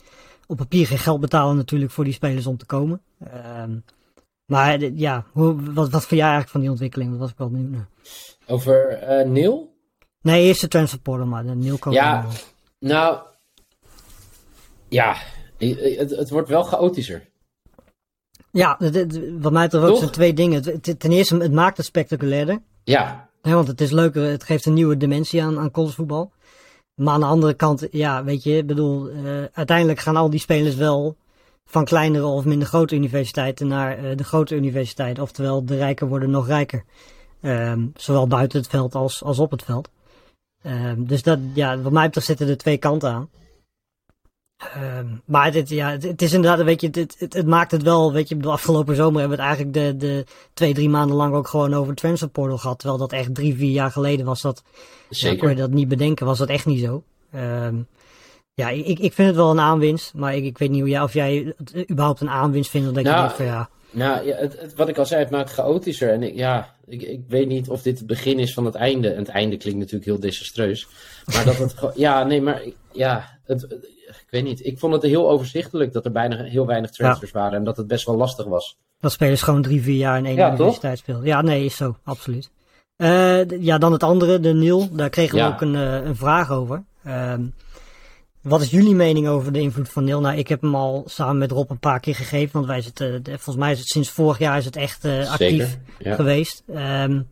op 0.47 0.57
papier 0.57 0.88
geen 0.88 0.97
geld 0.97 1.19
betalen 1.19 1.55
natuurlijk 1.55 1.91
voor 1.91 2.03
die 2.03 2.13
spelers 2.13 2.47
om 2.47 2.57
te 2.57 2.65
komen. 2.65 3.01
Ehm, 3.19 3.77
maar 4.50 4.80
ja, 4.80 5.25
hoe, 5.31 5.74
wat, 5.74 5.90
wat 5.90 6.06
vind 6.06 6.10
jij 6.10 6.30
eigenlijk 6.30 6.50
van 6.50 6.62
die 6.62 6.69
ontwikkeling? 6.69 7.10
Dat 7.10 7.19
was 7.19 7.30
ik 7.30 7.38
wel 7.38 7.50
benieuwd 7.50 7.72
naar. 7.72 7.88
Over 8.48 9.00
uh, 9.19 9.31
Neil? 9.31 9.74
Nee, 10.22 10.46
eerst 10.46 10.62
de 10.62 10.68
transfer 10.68 11.28
maar 11.28 11.46
de 11.46 11.56
Neil 11.56 11.78
komt 11.78 11.96
Ja, 11.96 12.25
nou... 12.80 13.18
Ja, 14.88 15.16
het, 15.57 16.10
het 16.10 16.30
wordt 16.30 16.50
wel 16.50 16.63
chaotischer. 16.63 17.28
Ja, 18.51 18.78
wat 19.40 19.51
mij 19.51 19.63
betreft 19.63 19.86
ook 19.86 19.98
zijn 19.98 20.10
twee 20.12 20.34
dingen. 20.34 20.81
Ten 20.81 21.12
eerste, 21.12 21.38
het 21.38 21.51
maakt 21.51 21.78
het 21.78 21.86
spectaculairder. 21.86 22.62
Ja. 22.84 23.30
Want 23.42 23.68
het 23.68 23.81
is 23.81 23.92
leuker, 23.92 24.24
het 24.24 24.44
geeft 24.44 24.66
een 24.66 24.74
nieuwe 24.74 24.98
dimensie 24.98 25.44
aan, 25.44 25.60
aan 25.60 25.72
collegevoetbal. 25.72 26.31
Maar 26.96 27.13
aan 27.13 27.19
de 27.19 27.25
andere 27.25 27.54
kant, 27.54 27.88
ja, 27.92 28.24
weet 28.24 28.44
je, 28.44 28.63
bedoel, 28.63 29.10
uh, 29.10 29.44
uiteindelijk 29.54 30.00
gaan 30.00 30.16
al 30.16 30.30
die 30.30 30.40
spelers 30.40 30.75
wel 30.75 31.18
van 31.69 31.86
kleinere 31.86 32.25
of 32.25 32.45
minder 32.45 32.68
grote 32.68 32.95
universiteiten 32.95 33.68
naar 33.68 34.04
uh, 34.04 34.18
de 34.18 34.24
grote 34.24 34.56
universiteit. 34.56 35.19
Oftewel, 35.19 35.66
de 35.66 35.75
rijken 35.75 36.07
worden 36.07 36.30
nog 36.30 36.48
rijker. 36.48 36.83
Um, 37.42 37.92
zowel 37.95 38.27
buiten 38.27 38.60
het 38.60 38.69
veld 38.69 38.95
als, 38.95 39.24
als 39.24 39.39
op 39.39 39.51
het 39.51 39.63
veld. 39.63 39.89
Um, 40.63 41.07
dus 41.07 41.24
dat, 41.24 41.39
ja, 41.54 41.81
wat 41.81 41.92
mij 41.92 42.06
betreft 42.06 42.27
zitten 42.27 42.48
er 42.48 42.57
twee 42.57 42.77
kanten 42.77 43.12
aan. 43.12 43.30
Um, 44.77 45.21
maar 45.25 45.51
dit, 45.51 45.69
ja, 45.69 45.89
het, 45.92 46.21
is 46.21 46.33
inderdaad, 46.33 46.66
weet 46.66 46.81
je, 46.81 46.88
het, 46.92 47.16
het, 47.19 47.33
het, 47.33 47.48
maakt 47.48 47.72
het 47.72 47.83
wel, 47.83 48.13
weet 48.13 48.30
je, 48.30 48.38
de 48.38 48.50
afgelopen 48.50 48.95
zomer 48.95 49.19
hebben 49.19 49.38
we 49.38 49.44
het 49.44 49.56
eigenlijk 49.56 50.00
de, 50.00 50.07
de 50.07 50.25
twee, 50.54 50.74
drie 50.74 50.89
maanden 50.89 51.15
lang 51.15 51.33
ook 51.33 51.48
gewoon 51.48 51.74
over 51.74 51.95
transfer 51.95 52.30
portal 52.30 52.57
gehad. 52.57 52.80
Terwijl 52.80 53.00
dat 53.00 53.12
echt 53.12 53.36
drie, 53.36 53.56
vier 53.56 53.72
jaar 53.72 53.92
geleden 53.92 54.25
was 54.25 54.42
dat, 54.42 54.63
Zeker. 55.10 55.36
Ja, 55.36 55.39
kon 55.39 55.50
je 55.50 55.56
dat 55.56 55.72
niet 55.72 55.88
bedenken, 55.88 56.25
was 56.25 56.38
dat 56.38 56.50
echt 56.50 56.65
niet 56.65 56.80
zo. 56.80 57.04
Um, 57.36 57.88
ja, 58.54 58.69
ik, 58.69 59.00
ik 59.00 59.13
vind 59.13 59.28
het 59.28 59.36
wel 59.36 59.51
een 59.51 59.60
aanwinst, 59.60 60.13
maar 60.13 60.36
ik, 60.36 60.44
ik 60.44 60.57
weet 60.57 60.69
niet 60.69 60.80
hoe 60.80 60.90
jij, 60.90 61.01
of 61.01 61.13
jij 61.13 61.54
het 61.57 61.90
überhaupt 61.90 62.22
een 62.22 62.30
aanwinst 62.30 62.69
vindt. 62.69 62.94
Dat 62.94 63.04
nou, 63.04 63.16
je 63.16 63.22
denkt 63.22 63.36
van 63.36 63.46
ja. 63.46 63.69
Nou, 63.92 64.25
ja, 64.25 64.36
het, 64.36 64.74
wat 64.75 64.88
ik 64.88 64.98
al 64.98 65.06
zei, 65.06 65.22
het 65.22 65.30
maakt 65.30 65.51
chaotischer. 65.51 66.10
En 66.10 66.24
ik, 66.24 66.36
ja, 66.36 66.75
ik, 66.86 67.01
ik 67.01 67.22
weet 67.28 67.48
niet 67.48 67.69
of 67.69 67.81
dit 67.81 67.98
het 67.98 68.07
begin 68.07 68.40
is 68.40 68.54
van 68.54 68.66
het 68.66 68.75
einde. 68.75 69.10
En 69.10 69.18
het 69.18 69.28
einde 69.28 69.57
klinkt 69.57 69.80
natuurlijk 69.80 70.06
heel 70.06 70.19
desastreus. 70.19 70.88
Maar 71.34 71.46
dat 71.46 71.57
het 71.57 71.75
ja, 71.96 72.24
nee, 72.24 72.42
maar 72.42 72.62
ja, 72.92 73.40
het, 73.44 73.63
ik 74.07 74.28
weet 74.30 74.44
niet. 74.44 74.66
Ik 74.66 74.80
vond 74.80 74.94
het 74.94 75.04
heel 75.04 75.30
overzichtelijk 75.30 75.94
dat 75.94 76.06
er 76.06 76.12
bijna 76.12 76.44
heel 76.44 76.66
weinig 76.66 76.92
transfers 76.92 77.31
waren. 77.31 77.57
En 77.57 77.63
dat 77.63 77.78
het 77.78 77.88
best 77.88 78.06
wel 78.06 78.16
lastig 78.16 78.46
was. 78.46 78.78
Dat 79.00 79.12
spelers 79.12 79.42
gewoon 79.42 79.62
drie, 79.62 79.81
vier 79.81 79.98
jaar 79.98 80.18
in 80.18 80.25
één 80.25 80.36
ja, 80.36 80.51
universiteit 80.51 80.98
speelden. 80.98 81.25
Ja, 81.25 81.42
nee, 81.42 81.66
is 81.66 81.75
zo, 81.75 81.98
absoluut. 82.04 82.50
Uh, 82.98 83.50
ja, 83.50 83.78
dan 83.78 83.92
het 83.92 84.04
andere, 84.04 84.40
de 84.40 84.54
Nil. 84.54 84.90
Daar 84.92 85.10
kregen 85.10 85.38
we 85.38 85.44
ook 85.44 85.62
een, 85.62 85.74
uh, 85.74 86.06
een 86.06 86.16
vraag 86.16 86.51
over. 86.51 86.84
Uh, 87.07 87.34
wat 88.41 88.62
is 88.62 88.69
jullie 88.69 88.95
mening 88.95 89.27
over 89.27 89.53
de 89.53 89.59
invloed 89.59 89.89
van 89.89 90.03
Nil? 90.03 90.19
Nou, 90.19 90.38
ik 90.38 90.47
heb 90.47 90.62
hem 90.62 90.75
al 90.75 91.03
samen 91.06 91.38
met 91.38 91.51
Rob 91.51 91.69
een 91.69 91.80
paar 91.80 92.00
keer 92.00 92.15
gegeven. 92.15 92.53
Want 92.53 92.65
wij 92.65 92.81
zitten, 92.81 93.24
volgens 93.24 93.56
mij 93.56 93.71
is 93.71 93.80
het 93.80 93.88
sinds 93.88 94.09
vorig 94.09 94.38
jaar 94.38 94.57
is 94.57 94.65
het 94.65 94.75
echt 94.75 95.06
uh, 95.06 95.31
actief 95.31 95.77
ja. 96.00 96.15
geweest. 96.15 96.63
Um, 96.75 97.27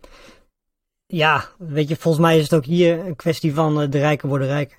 ja, 1.07 1.45
weet 1.57 1.89
je, 1.89 1.95
volgens 1.95 2.24
mij 2.24 2.38
is 2.38 2.44
het 2.44 2.54
ook 2.54 2.65
hier 2.65 3.00
een 3.00 3.15
kwestie 3.15 3.54
van 3.54 3.81
uh, 3.81 3.92
de 3.92 4.00
rijken 4.00 4.30
worden 4.30 4.48
rijk. 4.48 4.77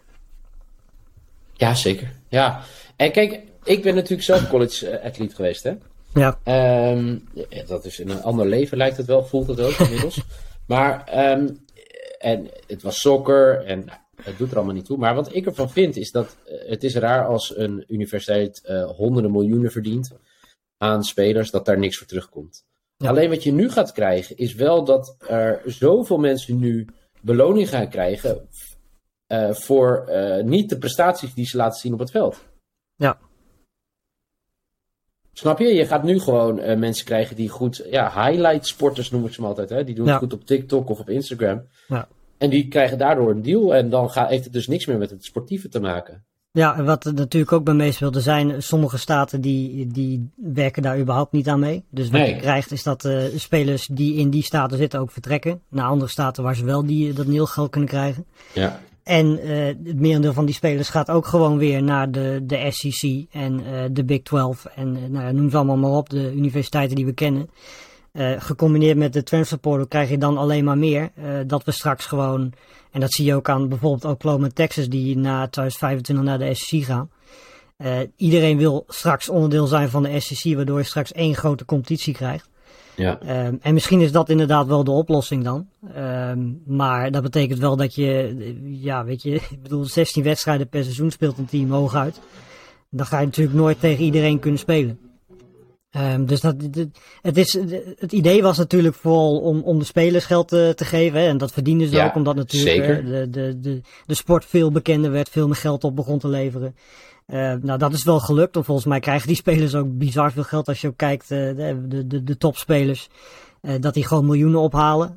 Ja, 1.53 1.75
zeker. 1.75 2.13
Ja. 2.29 2.63
En 2.97 3.13
kijk, 3.13 3.41
ik 3.65 3.83
ben 3.83 3.95
natuurlijk 3.95 4.23
zelf 4.23 4.49
college-athlete 4.49 5.35
geweest, 5.35 5.63
hè? 5.63 5.73
Ja. 6.15 6.39
Um, 6.91 7.29
dat 7.67 7.85
is 7.85 7.99
in 7.99 8.11
een 8.11 8.23
ander 8.23 8.47
leven 8.47 8.77
lijkt 8.77 8.97
het 8.97 9.07
wel, 9.07 9.25
voelt 9.25 9.49
het 9.49 9.61
ook 9.61 9.79
inmiddels. 9.79 10.23
maar, 10.67 11.05
um, 11.31 11.65
en 12.19 12.51
het 12.67 12.83
was 12.83 13.01
soccer 13.01 13.65
en 13.65 13.89
het 14.23 14.39
doet 14.39 14.51
er 14.51 14.57
allemaal 14.57 14.75
niet 14.75 14.85
toe. 14.85 14.99
Maar 14.99 15.15
wat 15.15 15.35
ik 15.35 15.47
ervan 15.47 15.71
vind 15.71 15.97
is 15.97 16.11
dat 16.11 16.37
uh, 16.47 16.69
het 16.69 16.85
is 16.85 16.95
raar 16.95 17.27
als 17.27 17.57
een 17.57 17.85
universiteit 17.89 18.63
uh, 18.67 18.91
honderden 18.91 19.33
miljoenen 19.33 19.71
verdient 19.71 20.13
aan 20.77 21.05
spelers, 21.05 21.51
dat 21.51 21.65
daar 21.65 21.79
niks 21.79 21.97
voor 21.97 22.07
terugkomt. 22.07 22.67
Ja. 22.97 23.09
Alleen 23.09 23.31
wat 23.31 23.43
je 23.43 23.53
nu 23.53 23.71
gaat 23.71 23.93
krijgen 23.93 24.37
is 24.37 24.55
wel 24.55 24.85
dat 24.85 25.17
er 25.29 25.63
zoveel 25.65 26.19
mensen 26.19 26.59
nu 26.59 26.87
beloning 27.21 27.69
gaan 27.69 27.89
krijgen 27.89 28.49
uh, 29.33 29.53
voor 29.53 30.05
uh, 30.09 30.43
niet 30.43 30.69
de 30.69 30.79
prestaties 30.79 31.35
die 31.35 31.47
ze 31.47 31.57
laten 31.57 31.81
zien 31.81 31.93
op 31.93 31.99
het 31.99 32.11
veld. 32.11 32.45
Ja. 32.95 33.19
Snap 35.33 35.59
je? 35.59 35.75
Je 35.75 35.87
gaat 35.87 36.03
nu 36.03 36.21
gewoon 36.21 36.59
uh, 36.59 36.77
mensen 36.77 37.05
krijgen 37.05 37.37
die 37.37 37.49
goed, 37.49 37.83
ja, 37.91 38.27
highlight 38.27 38.67
sporters 38.67 39.11
noem 39.11 39.27
ik 39.27 39.33
ze 39.33 39.43
altijd, 39.43 39.69
hè? 39.69 39.85
Die 39.85 39.95
doen 39.95 40.07
ja. 40.07 40.11
het 40.11 40.21
goed 40.21 40.33
op 40.33 40.45
TikTok 40.45 40.89
of 40.89 41.01
op 41.01 41.09
Instagram. 41.09 41.67
Ja. 41.89 42.09
En 42.39 42.51
die 42.51 42.69
krijgen 42.69 42.99
daardoor 42.99 43.31
een 43.31 43.43
deal 43.43 43.75
en 43.75 43.91
dan 43.91 44.11
gaat, 44.11 44.29
heeft 44.29 44.45
het 44.45 44.53
dus 44.53 44.67
niks 44.67 44.87
meer 44.87 44.99
met 44.99 45.11
het 45.11 45.25
sportieve 45.25 45.69
te 45.69 45.81
maken. 45.81 46.25
Ja, 46.51 46.77
en 46.77 46.85
wat 46.85 47.05
natuurlijk 47.05 47.53
ook 47.53 47.65
bij 47.65 47.75
meespeelt, 47.75 48.17
er 48.17 48.23
zijn 48.23 48.63
sommige 48.63 48.99
staten 48.99 49.41
die, 49.41 49.87
die 49.87 50.31
werken 50.37 50.83
daar 50.83 50.99
überhaupt 50.99 51.33
niet 51.33 51.49
aan 51.49 51.61
mee. 51.61 51.85
Dus 51.91 52.11
wat 52.11 52.21
nee. 52.21 52.35
je 52.35 52.41
krijgt 52.41 52.73
is 52.73 52.83
dat 52.83 53.05
uh, 53.05 53.23
spelers 53.37 53.89
die 53.93 54.15
in 54.15 54.31
die 54.31 54.43
staten 54.43 54.79
zitten 54.79 55.01
ook 55.01 55.11
vertrekken 55.11 55.61
naar 55.69 55.87
andere 55.87 56.11
staten 56.11 56.43
waar 56.43 56.55
ze 56.55 56.65
wel 56.65 56.87
die, 56.87 57.13
dat 57.13 57.51
geld 57.51 57.71
kunnen 57.71 57.89
krijgen. 57.89 58.25
Ja. 58.55 58.81
En 59.03 59.47
uh, 59.47 59.67
het 59.67 60.01
merendeel 60.01 60.33
van 60.33 60.45
die 60.45 60.55
spelers 60.55 60.89
gaat 60.89 61.11
ook 61.11 61.27
gewoon 61.27 61.59
weer 61.59 61.83
naar 61.83 62.11
de, 62.11 62.41
de 62.43 62.71
SEC 62.71 63.27
en 63.31 63.61
uh, 63.61 63.85
de 63.91 64.05
Big 64.05 64.23
12 64.23 64.65
en 64.65 65.11
nou, 65.11 65.33
noem 65.33 65.51
ze 65.51 65.57
allemaal 65.57 65.77
maar 65.77 65.91
op, 65.91 66.11
de 66.11 66.33
universiteiten 66.35 66.97
die 66.97 67.07
we 67.07 67.13
kennen. 67.13 67.51
Gecombineerd 68.39 68.97
met 68.97 69.13
de 69.13 69.23
transfer 69.23 69.59
portal 69.59 69.87
krijg 69.87 70.11
je 70.11 70.19
dan 70.19 70.39
alleen 70.39 70.65
maar 70.65 70.79
meer. 70.79 71.11
dat 71.47 71.65
we 71.65 71.71
straks 71.71 72.07
gewoon, 72.07 72.53
en 72.91 73.01
dat 73.01 73.13
zie 73.13 73.25
je 73.25 73.35
ook 73.35 73.49
aan 73.49 73.69
bijvoorbeeld 73.69 74.13
Oklahoma 74.13 74.45
en 74.45 74.55
Texas 74.55 74.89
die 74.89 75.17
na 75.17 75.49
2025 75.49 76.25
naar 76.25 76.39
de 76.39 76.55
SEC 76.55 76.85
gaan. 76.85 77.11
iedereen 78.17 78.59
wil 78.59 78.85
straks 78.89 79.29
onderdeel 79.29 79.67
zijn 79.67 79.89
van 79.89 80.03
de 80.03 80.21
SEC, 80.21 80.55
waardoor 80.55 80.79
je 80.79 80.85
straks 80.85 81.13
één 81.13 81.35
grote 81.35 81.65
competitie 81.65 82.15
krijgt. 82.15 82.49
Ja. 82.99 83.47
Um, 83.47 83.59
en 83.63 83.75
misschien 83.75 84.01
is 84.01 84.13
dat 84.13 84.29
inderdaad 84.29 84.67
wel 84.67 84.85
de 84.85 84.91
oplossing 84.91 85.45
dan. 85.45 85.69
Um, 85.97 86.63
maar 86.67 87.11
dat 87.11 87.23
betekent 87.23 87.59
wel 87.59 87.77
dat 87.77 87.95
je, 87.95 88.37
ja, 88.65 89.05
weet 89.05 89.23
je, 89.23 89.35
ik 89.51 89.63
bedoel, 89.63 89.85
16 89.85 90.23
wedstrijden 90.23 90.69
per 90.69 90.83
seizoen 90.83 91.11
speelt 91.11 91.39
een 91.39 91.47
team 91.47 91.71
hooguit. 91.71 92.21
Dan 92.91 93.07
ga 93.07 93.19
je 93.19 93.27
natuurlijk 93.27 93.57
nooit 93.57 93.81
tegen 93.81 94.05
iedereen 94.05 94.39
kunnen 94.39 94.61
spelen. 94.61 94.99
Um, 95.97 96.27
dus 96.27 96.41
dat, 96.41 96.55
het, 97.23 97.37
is, 97.37 97.53
het 97.99 98.13
idee 98.13 98.43
was 98.43 98.59
natuurlijk 98.59 98.95
vooral 98.95 99.41
om, 99.41 99.63
om 99.63 99.79
de 99.79 99.85
spelers 99.85 100.25
geld 100.25 100.49
te, 100.49 100.73
te 100.77 100.85
geven. 100.85 101.21
Hè, 101.21 101.27
en 101.27 101.39
dat 101.39 101.53
verdienen 101.53 101.89
ze 101.89 101.95
ja, 101.95 102.07
ook, 102.07 102.15
omdat 102.15 102.37
natuurlijk 102.37 103.07
de, 103.07 103.31
de, 103.31 103.61
de, 103.61 103.81
de 104.07 104.15
sport 104.15 104.45
veel 104.45 104.71
bekender 104.71 105.11
werd, 105.11 105.29
veel 105.29 105.47
meer 105.47 105.57
geld 105.57 105.85
op 105.85 105.97
begon 105.97 106.19
te 106.19 106.29
leveren. 106.29 106.75
Uh, 107.27 107.55
nou, 107.61 107.79
dat 107.79 107.93
is 107.93 108.05
wel 108.05 108.21
gelukt. 108.21 108.57
En 108.57 108.65
volgens 108.65 108.87
mij 108.87 109.01
krijgen 109.01 109.27
die 109.27 109.37
spelers 109.37 109.75
ook 109.75 109.99
bizar 109.99 110.33
veel 110.33 110.43
geld 110.43 110.69
als 110.69 110.81
je 110.81 110.89
ook 110.89 110.97
kijkt, 110.97 111.31
uh, 111.31 111.39
de, 111.39 112.07
de, 112.07 112.25
de 112.25 112.37
topspelers. 112.37 113.09
Uh, 113.63 113.75
dat 113.81 113.95
die 113.95 114.07
gewoon 114.07 114.27
miljoenen 114.27 114.61
ophalen. 114.61 115.17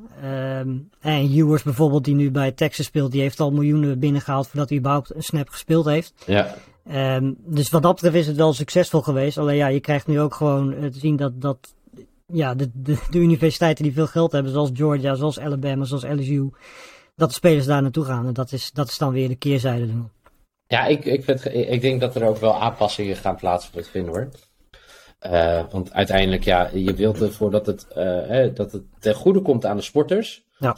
en 1.00 1.32
Ewers 1.32 1.64
bijvoorbeeld, 1.64 2.04
die 2.04 2.16
nu 2.16 2.32
bij 2.32 2.52
Texas 2.52 2.86
speelt, 2.86 3.12
die 3.12 3.22
heeft 3.22 3.40
al 3.40 3.52
miljoenen 3.52 4.00
binnengehaald 4.00 4.48
voordat 4.48 4.70
hij 4.70 4.78
überhaupt 4.78 5.16
een 5.16 5.24
snap 5.24 5.50
gespeeld 5.50 5.86
heeft. 5.86 6.14
Ja. 6.26 6.56
Ehm, 6.86 7.34
dus 7.38 7.70
wat 7.70 7.82
dat 7.82 7.94
betreft 7.94 8.16
is 8.16 8.28
het 8.28 8.36
wel 8.36 8.54
succesvol 8.54 9.02
geweest. 9.02 9.38
Alleen 9.38 9.56
ja, 9.56 9.68
je 9.68 9.80
krijgt 9.80 10.08
nu 10.08 10.20
ook 10.20 10.34
gewoon 10.34 10.70
te 10.92 11.00
zien 11.00 11.16
dat, 11.16 11.42
dat 11.42 11.76
ja, 12.26 12.56
de, 12.56 12.70
de, 12.74 12.98
de, 13.10 13.18
universiteiten 13.18 13.84
die 13.84 13.94
veel 13.94 14.08
geld 14.08 14.32
hebben, 14.32 14.52
zoals 14.52 14.70
Georgia, 14.74 15.16
zoals 15.16 15.40
Alabama, 15.40 15.86
zoals 15.86 16.04
LSU, 16.04 16.50
dat 17.16 17.30
de 17.30 17.36
spelers 17.36 17.66
daar 17.66 17.82
naartoe 17.82 18.06
gaan. 18.06 18.28
En 18.28 18.34
dat 18.34 18.52
is, 18.52 18.72
dat 18.72 18.88
is 18.88 18.98
dan 18.98 19.12
weer 19.12 19.28
de 19.28 19.36
keerzijde. 19.36 19.88
Ja, 20.68 20.86
ik, 20.86 21.06
ik, 21.06 21.24
vind, 21.24 21.46
ik 21.46 21.82
denk 21.82 22.00
dat 22.00 22.16
er 22.16 22.28
ook 22.28 22.38
wel 22.38 22.62
aanpassingen 22.62 23.16
gaan 23.16 23.36
plaatsvinden 23.36 24.14
hoor. 24.14 24.30
Uh, 25.28 25.64
want 25.72 25.94
uiteindelijk, 25.94 26.44
ja, 26.44 26.70
je 26.74 26.94
wilt 26.94 27.22
ervoor 27.22 27.52
dat 27.52 27.66
het, 27.66 27.88
uh, 27.98 28.56
dat 28.56 28.72
het 28.72 28.84
ten 29.00 29.16
goede 29.16 29.42
komt 29.42 29.66
aan 29.66 29.76
de 29.76 29.82
sporters. 29.82 30.44
Ja. 30.58 30.78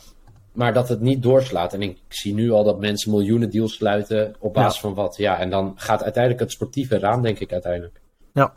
Maar 0.53 0.73
dat 0.73 0.89
het 0.89 1.01
niet 1.01 1.23
doorslaat. 1.23 1.73
En 1.73 1.81
ik 1.81 1.97
zie 2.07 2.33
nu 2.33 2.51
al 2.51 2.63
dat 2.63 2.79
mensen 2.79 3.11
miljoenen 3.11 3.49
deals 3.49 3.73
sluiten 3.73 4.35
op 4.39 4.53
basis 4.53 4.79
van 4.79 4.93
wat. 4.93 5.17
Ja, 5.17 5.39
en 5.39 5.49
dan 5.49 5.73
gaat 5.75 6.03
uiteindelijk 6.03 6.43
het 6.43 6.51
sportieve 6.51 6.95
eraan, 6.95 7.21
denk 7.21 7.39
ik 7.39 7.51
uiteindelijk. 7.51 8.01
Ja, 8.33 8.53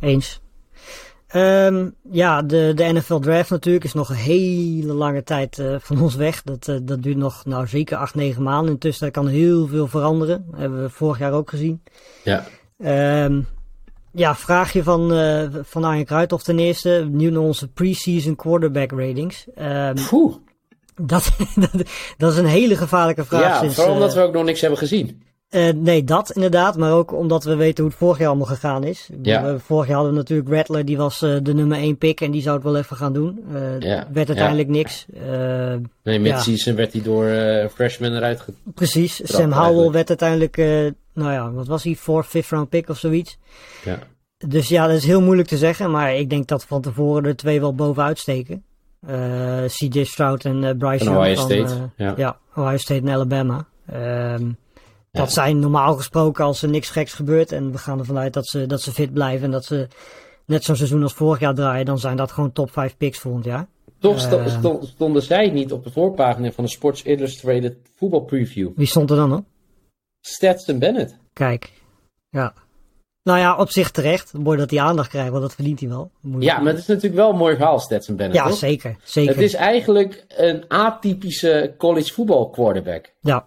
eens. 0.00 0.40
Um, 1.34 1.94
ja, 2.10 2.42
de, 2.42 2.72
de 2.74 2.92
NFL 2.92 3.18
Draft 3.18 3.50
natuurlijk 3.50 3.84
is 3.84 3.92
nog 3.92 4.08
een 4.08 4.16
hele 4.16 4.92
lange 4.92 5.22
tijd 5.22 5.58
uh, 5.58 5.76
van 5.78 6.00
ons 6.00 6.14
weg. 6.14 6.42
Dat, 6.42 6.68
uh, 6.68 6.76
dat 6.82 7.02
duurt 7.02 7.16
nog 7.16 7.44
nou 7.44 7.66
zeker 7.66 7.96
acht, 7.96 8.14
negen 8.14 8.42
maanden. 8.42 8.72
Intussen 8.72 9.10
kan 9.10 9.26
heel 9.26 9.66
veel 9.66 9.86
veranderen. 9.86 10.44
Dat 10.50 10.60
hebben 10.60 10.82
we 10.82 10.90
vorig 10.90 11.18
jaar 11.18 11.32
ook 11.32 11.50
gezien. 11.50 11.82
Ja. 12.24 12.44
Um, 13.24 13.46
ja, 14.12 14.34
vraagje 14.34 14.82
van, 14.82 15.12
uh, 15.12 15.48
van 15.62 15.84
Arjen 15.84 16.04
Kruithof 16.04 16.42
ten 16.42 16.58
eerste. 16.58 17.08
Nu 17.10 17.30
naar 17.30 17.42
onze 17.42 17.68
preseason 17.68 18.36
quarterback 18.36 18.90
ratings. 18.90 19.46
Um, 19.58 19.94
Poeh. 20.08 20.34
Dat, 21.00 21.30
dat, 21.54 21.70
dat, 22.16 22.32
is 22.32 22.38
een 22.38 22.46
hele 22.46 22.76
gevaarlijke 22.76 23.24
vraag. 23.24 23.42
Ja, 23.42 23.58
sinds, 23.58 23.74
vooral 23.74 23.94
omdat 23.94 24.14
we 24.14 24.20
ook 24.20 24.32
nog 24.32 24.44
niks 24.44 24.60
hebben 24.60 24.78
gezien. 24.78 25.22
Uh, 25.50 25.68
nee, 25.74 26.04
dat 26.04 26.30
inderdaad. 26.30 26.76
Maar 26.76 26.92
ook 26.92 27.12
omdat 27.12 27.44
we 27.44 27.54
weten 27.54 27.82
hoe 27.82 27.92
het 27.92 28.00
vorig 28.00 28.18
jaar 28.18 28.28
allemaal 28.28 28.46
gegaan 28.46 28.84
is. 28.84 29.08
Ja. 29.22 29.58
vorig 29.58 29.86
jaar 29.86 29.94
hadden 29.94 30.12
we 30.12 30.18
natuurlijk 30.18 30.48
Rattler, 30.48 30.84
die 30.84 30.96
was 30.96 31.22
uh, 31.22 31.36
de 31.42 31.54
nummer 31.54 31.78
1 31.78 31.98
pick 31.98 32.20
en 32.20 32.30
die 32.30 32.42
zou 32.42 32.54
het 32.54 32.64
wel 32.64 32.76
even 32.76 32.96
gaan 32.96 33.12
doen. 33.12 33.44
Uh, 33.52 33.80
ja. 33.80 34.08
Werd 34.12 34.28
uiteindelijk 34.28 34.68
ja. 34.68 34.74
niks. 34.74 35.06
nee, 36.02 36.18
mid-season 36.18 36.74
werd 36.74 36.92
hij 36.92 37.02
door 37.02 37.26
freshman 37.74 38.14
eruit 38.14 38.38
getrapt. 38.38 38.74
Precies. 38.74 39.20
Sam 39.24 39.52
Howell 39.52 39.90
werd 39.90 40.08
uiteindelijk, 40.08 40.56
nou 41.14 41.32
ja, 41.32 41.52
wat 41.52 41.66
was 41.66 41.84
hij, 41.84 41.94
fourth, 41.94 42.26
fifth 42.26 42.50
round 42.50 42.68
pick 42.68 42.88
of 42.88 42.98
zoiets. 42.98 43.38
Ja. 43.84 43.98
Dus 44.46 44.68
ja, 44.68 44.86
dat 44.86 44.96
is 44.96 45.04
heel 45.04 45.22
moeilijk 45.22 45.48
te 45.48 45.56
zeggen. 45.56 45.90
Maar 45.90 46.14
ik 46.14 46.30
denk 46.30 46.48
dat 46.48 46.64
van 46.64 46.82
tevoren 46.82 47.22
de 47.22 47.34
twee 47.34 47.60
wel 47.60 47.74
bovenuit 47.74 48.18
steken. 48.18 48.64
CJ 49.66 50.04
Stroud 50.04 50.44
en 50.44 50.78
Bryce 50.78 51.04
Young. 51.04 51.16
Ohio 51.16 51.34
van, 51.34 51.44
State. 51.44 51.90
ja. 51.96 52.14
ja, 52.16 52.38
Ohio 52.54 52.76
State 52.76 53.00
en 53.00 53.08
Alabama. 53.08 53.66
Um, 53.94 54.56
dat 55.12 55.26
ja. 55.26 55.32
zijn 55.32 55.58
normaal 55.58 55.94
gesproken 55.94 56.44
als 56.44 56.62
er 56.62 56.68
niks 56.68 56.90
geks 56.90 57.12
gebeurt 57.12 57.52
en 57.52 57.72
we 57.72 57.78
gaan 57.78 57.98
ervan 57.98 58.18
uit 58.18 58.32
dat 58.32 58.46
ze, 58.46 58.66
dat 58.66 58.80
ze 58.80 58.92
fit 58.92 59.12
blijven 59.12 59.44
en 59.44 59.50
dat 59.50 59.64
ze 59.64 59.88
net 60.46 60.64
zo'n 60.64 60.76
seizoen 60.76 61.02
als 61.02 61.12
vorig 61.12 61.40
jaar 61.40 61.54
draaien, 61.54 61.84
dan 61.84 61.98
zijn 61.98 62.16
dat 62.16 62.32
gewoon 62.32 62.52
top 62.52 62.70
5 62.70 62.96
picks 62.96 63.18
volgend 63.18 63.44
jaar. 63.44 63.66
Toch 63.98 64.32
uh, 64.32 64.74
stonden 64.82 65.22
zij 65.22 65.50
niet 65.50 65.72
op 65.72 65.84
de 65.84 65.90
voorpagina 65.90 66.52
van 66.52 66.64
de 66.64 66.70
Sports 66.70 67.02
Illustrated 67.02 67.76
voetbal 67.96 68.20
preview. 68.20 68.70
Wie 68.76 68.86
stond 68.86 69.10
er 69.10 69.16
dan 69.16 69.32
op? 69.32 69.44
Stetson 70.20 70.78
Bennett. 70.78 71.16
Kijk, 71.32 71.72
ja. 72.28 72.54
Nou 73.22 73.38
ja, 73.38 73.56
op 73.56 73.70
zich 73.70 73.90
terecht. 73.90 74.32
Mooi 74.32 74.58
dat 74.58 74.70
hij 74.70 74.80
aandacht 74.80 75.08
krijgt, 75.08 75.30
want 75.30 75.42
dat 75.42 75.54
verdient 75.54 75.80
hij 75.80 75.88
wel. 75.88 76.10
Moet 76.20 76.42
ja, 76.42 76.58
maar 76.58 76.72
het 76.72 76.80
is 76.80 76.86
natuurlijk 76.86 77.14
wel 77.14 77.30
een 77.30 77.36
mooi 77.36 77.56
verhaal, 77.56 77.78
Stetson 77.78 78.16
Bennett. 78.16 78.38
Ja, 78.38 78.48
toch? 78.48 78.58
zeker, 78.58 78.96
zeker. 79.02 79.34
Het 79.34 79.42
is 79.42 79.54
eigenlijk 79.54 80.24
een 80.28 80.64
atypische 80.68 81.74
college 81.78 82.12
voetbal 82.12 82.50
quarterback. 82.50 83.12
Ja, 83.20 83.44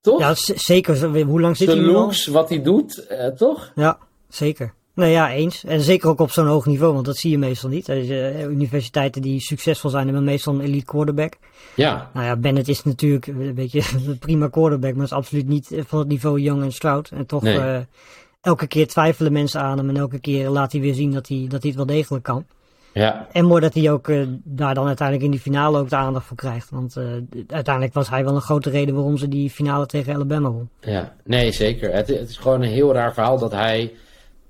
toch? 0.00 0.20
Ja, 0.20 0.34
zeker. 0.54 1.24
Hoe 1.24 1.40
lang 1.40 1.56
zit 1.56 1.66
de 1.66 1.74
hij 1.74 1.82
nu 1.82 1.90
looks, 1.90 2.26
wat 2.26 2.48
hij 2.48 2.62
doet, 2.62 3.06
uh, 3.10 3.26
toch? 3.26 3.72
Ja, 3.74 3.98
zeker. 4.28 4.74
Nou 4.94 5.10
ja, 5.10 5.32
eens. 5.32 5.64
En 5.64 5.80
zeker 5.80 6.08
ook 6.08 6.20
op 6.20 6.30
zo'n 6.30 6.46
hoog 6.46 6.66
niveau, 6.66 6.92
want 6.92 7.06
dat 7.06 7.16
zie 7.16 7.30
je 7.30 7.38
meestal 7.38 7.68
niet. 7.68 7.88
Er 7.88 8.04
zijn 8.04 8.36
uh, 8.36 8.44
universiteiten 8.44 9.22
die 9.22 9.40
succesvol 9.40 9.90
zijn 9.90 10.04
hebben 10.04 10.24
meestal 10.24 10.54
een 10.54 10.60
elite 10.60 10.84
quarterback. 10.84 11.38
Ja. 11.74 12.10
Nou 12.14 12.26
ja, 12.26 12.36
Bennett 12.36 12.68
is 12.68 12.82
natuurlijk 12.82 13.26
een 13.26 13.54
beetje 13.54 13.82
een 14.06 14.18
prima 14.18 14.48
quarterback, 14.48 14.94
maar 14.94 15.04
is 15.04 15.12
absoluut 15.12 15.48
niet 15.48 15.70
van 15.86 15.98
het 15.98 16.08
niveau 16.08 16.40
Young 16.40 16.62
en 16.62 16.72
Stroud. 16.72 17.10
En 17.10 17.26
toch 17.26 17.42
nee. 17.42 17.56
uh, 17.56 17.78
elke 18.42 18.66
keer 18.66 18.86
twijfelen 18.86 19.32
mensen 19.32 19.60
aan 19.60 19.78
hem 19.78 19.88
en 19.88 19.96
elke 19.96 20.18
keer 20.18 20.48
laat 20.48 20.72
hij 20.72 20.80
weer 20.80 20.94
zien 20.94 21.12
dat 21.12 21.28
hij, 21.28 21.44
dat 21.48 21.60
hij 21.60 21.70
het 21.70 21.76
wel 21.76 21.96
degelijk 21.96 22.24
kan. 22.24 22.46
Ja. 22.92 23.28
En 23.32 23.44
mooi 23.44 23.60
dat 23.60 23.74
hij 23.74 23.90
ook 23.90 24.08
uh, 24.08 24.26
daar 24.44 24.74
dan 24.74 24.86
uiteindelijk 24.86 25.26
in 25.26 25.32
die 25.32 25.40
finale 25.40 25.78
ook 25.78 25.88
de 25.88 25.96
aandacht 25.96 26.26
voor 26.26 26.36
krijgt. 26.36 26.70
Want 26.70 26.96
uh, 26.96 27.04
uiteindelijk 27.48 27.94
was 27.94 28.08
hij 28.08 28.24
wel 28.24 28.34
een 28.34 28.40
grote 28.40 28.70
reden 28.70 28.94
waarom 28.94 29.16
ze 29.16 29.28
die 29.28 29.50
finale 29.50 29.86
tegen 29.86 30.14
Alabama 30.14 30.50
won. 30.50 30.68
Ja, 30.80 31.12
nee 31.24 31.52
zeker. 31.52 31.92
Het, 31.92 32.08
het 32.08 32.28
is 32.28 32.36
gewoon 32.36 32.62
een 32.62 32.68
heel 32.68 32.92
raar 32.92 33.14
verhaal 33.14 33.38
dat 33.38 33.52
hij, 33.52 33.92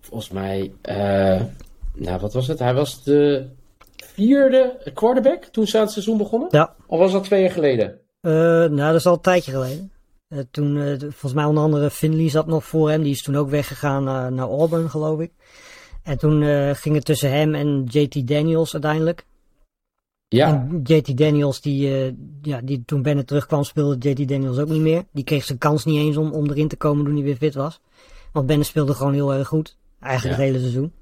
volgens 0.00 0.30
mij, 0.30 0.72
uh, 0.82 1.42
nou 1.94 2.20
wat 2.20 2.32
was 2.32 2.48
het? 2.48 2.58
Hij 2.58 2.74
was 2.74 3.02
de 3.04 3.46
vierde 3.96 4.90
quarterback 4.94 5.44
toen 5.44 5.66
ze 5.66 5.76
aan 5.76 5.82
het 5.82 5.92
seizoen 5.92 6.16
begonnen? 6.16 6.48
Ja. 6.50 6.74
Of 6.86 6.98
was 6.98 7.12
dat 7.12 7.24
twee 7.24 7.40
jaar 7.40 7.50
geleden? 7.50 7.98
nou, 8.20 8.76
dat 8.76 8.94
is 8.94 9.06
al 9.06 9.14
een 9.14 9.20
tijdje 9.20 9.50
geleden. 9.50 9.92
Toen, 10.50 10.96
volgens 11.00 11.32
mij 11.32 11.44
onder 11.44 11.62
andere 11.62 11.90
Finley 11.90 12.28
zat 12.28 12.46
nog 12.46 12.64
voor 12.64 12.90
hem. 12.90 13.02
Die 13.02 13.12
is 13.12 13.22
toen 13.22 13.36
ook 13.36 13.50
weggegaan 13.50 14.04
naar, 14.04 14.32
naar 14.32 14.48
Auburn, 14.48 14.90
geloof 14.90 15.20
ik. 15.20 15.32
En 16.02 16.18
toen 16.18 16.42
uh, 16.42 16.70
ging 16.74 16.94
het 16.94 17.04
tussen 17.04 17.30
hem 17.30 17.54
en 17.54 17.84
JT 17.88 18.28
Daniels 18.28 18.72
uiteindelijk. 18.72 19.24
Ja. 20.28 20.48
En 20.48 20.80
JT 20.84 21.16
Daniels, 21.16 21.60
die, 21.60 22.14
ja, 22.42 22.60
die 22.60 22.82
toen 22.86 23.02
Bennett 23.02 23.26
terugkwam, 23.28 23.64
speelde 23.64 24.08
JT 24.10 24.28
Daniels 24.28 24.58
ook 24.58 24.68
niet 24.68 24.80
meer. 24.80 25.04
Die 25.12 25.24
kreeg 25.24 25.44
zijn 25.44 25.58
kans 25.58 25.84
niet 25.84 25.98
eens 25.98 26.16
om, 26.16 26.32
om 26.32 26.50
erin 26.50 26.68
te 26.68 26.76
komen 26.76 27.04
toen 27.04 27.14
hij 27.14 27.22
weer 27.22 27.36
fit 27.36 27.54
was. 27.54 27.80
Want 28.32 28.46
Bennett 28.46 28.68
speelde 28.68 28.94
gewoon 28.94 29.12
heel 29.12 29.34
erg 29.34 29.48
goed. 29.48 29.76
Eigenlijk 30.00 30.38
Ja. 30.38 30.42
het 30.42 30.52
hele 30.52 30.62
seizoen. 30.62 30.92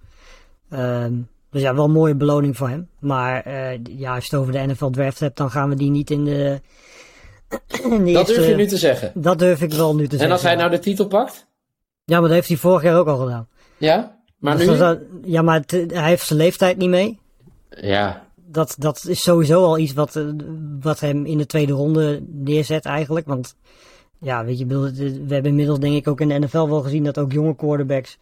Um, 0.70 1.28
dus 1.50 1.62
ja, 1.62 1.74
wel 1.74 1.84
een 1.84 1.90
mooie 1.90 2.14
beloning 2.14 2.56
voor 2.56 2.68
hem. 2.68 2.88
Maar 2.98 3.50
ja, 3.90 4.14
als 4.14 4.26
je 4.26 4.30
het 4.30 4.40
over 4.40 4.52
de 4.52 4.66
NFL 4.66 4.90
draft 4.90 5.20
hebt, 5.20 5.36
dan 5.36 5.50
gaan 5.50 5.68
we 5.68 5.74
die 5.74 5.90
niet 5.90 6.10
in 6.10 6.24
de. 6.24 6.60
Dat 8.12 8.26
durf 8.26 8.46
je 8.46 8.54
nu 8.56 8.66
te 8.66 8.76
zeggen. 8.76 9.12
Dat 9.14 9.38
durf 9.38 9.62
ik 9.62 9.72
wel 9.72 9.94
nu 9.94 10.02
te 10.04 10.10
zeggen. 10.10 10.26
En 10.26 10.32
als 10.32 10.42
hij 10.42 10.54
nou 10.54 10.70
de 10.70 10.78
titel 10.78 11.06
pakt? 11.06 11.46
Ja, 12.04 12.14
maar 12.18 12.28
dat 12.28 12.30
heeft 12.36 12.48
hij 12.48 12.56
vorig 12.56 12.82
jaar 12.82 12.98
ook 12.98 13.06
al 13.06 13.16
gedaan. 13.16 13.48
Ja? 13.78 14.18
Maar 14.38 14.56
Dus 14.56 14.66
nu? 14.66 14.76
dat- 14.76 14.98
ja, 15.24 15.42
maar 15.42 15.60
het- 15.60 15.70
hij 15.70 16.08
heeft 16.08 16.26
zijn 16.26 16.38
leeftijd 16.38 16.76
niet 16.76 16.88
mee. 16.88 17.18
Ja. 17.80 18.28
dat, 18.52 18.74
dat 18.78 19.04
is 19.08 19.22
sowieso 19.22 19.64
al 19.64 19.78
iets 19.78 19.92
wat, 19.92 20.16
eh, 20.16 20.24
wat 20.80 21.00
hem 21.00 21.24
in 21.26 21.38
de 21.38 21.46
tweede 21.46 21.72
ronde 21.72 22.22
neerzet 22.26 22.84
eigenlijk. 22.84 23.26
Want 23.26 23.56
ja, 24.18 24.44
weet 24.44 24.58
je, 24.58 24.66
we 24.66 25.32
hebben 25.34 25.50
inmiddels 25.50 25.78
denk 25.78 25.94
ik 25.94 26.08
ook 26.08 26.20
in 26.20 26.28
de 26.28 26.38
NFL 26.38 26.68
wel 26.68 26.80
gezien 26.80 27.04
dat 27.04 27.18
ook 27.18 27.32
jonge 27.32 27.56
quarterbacks 27.56 28.18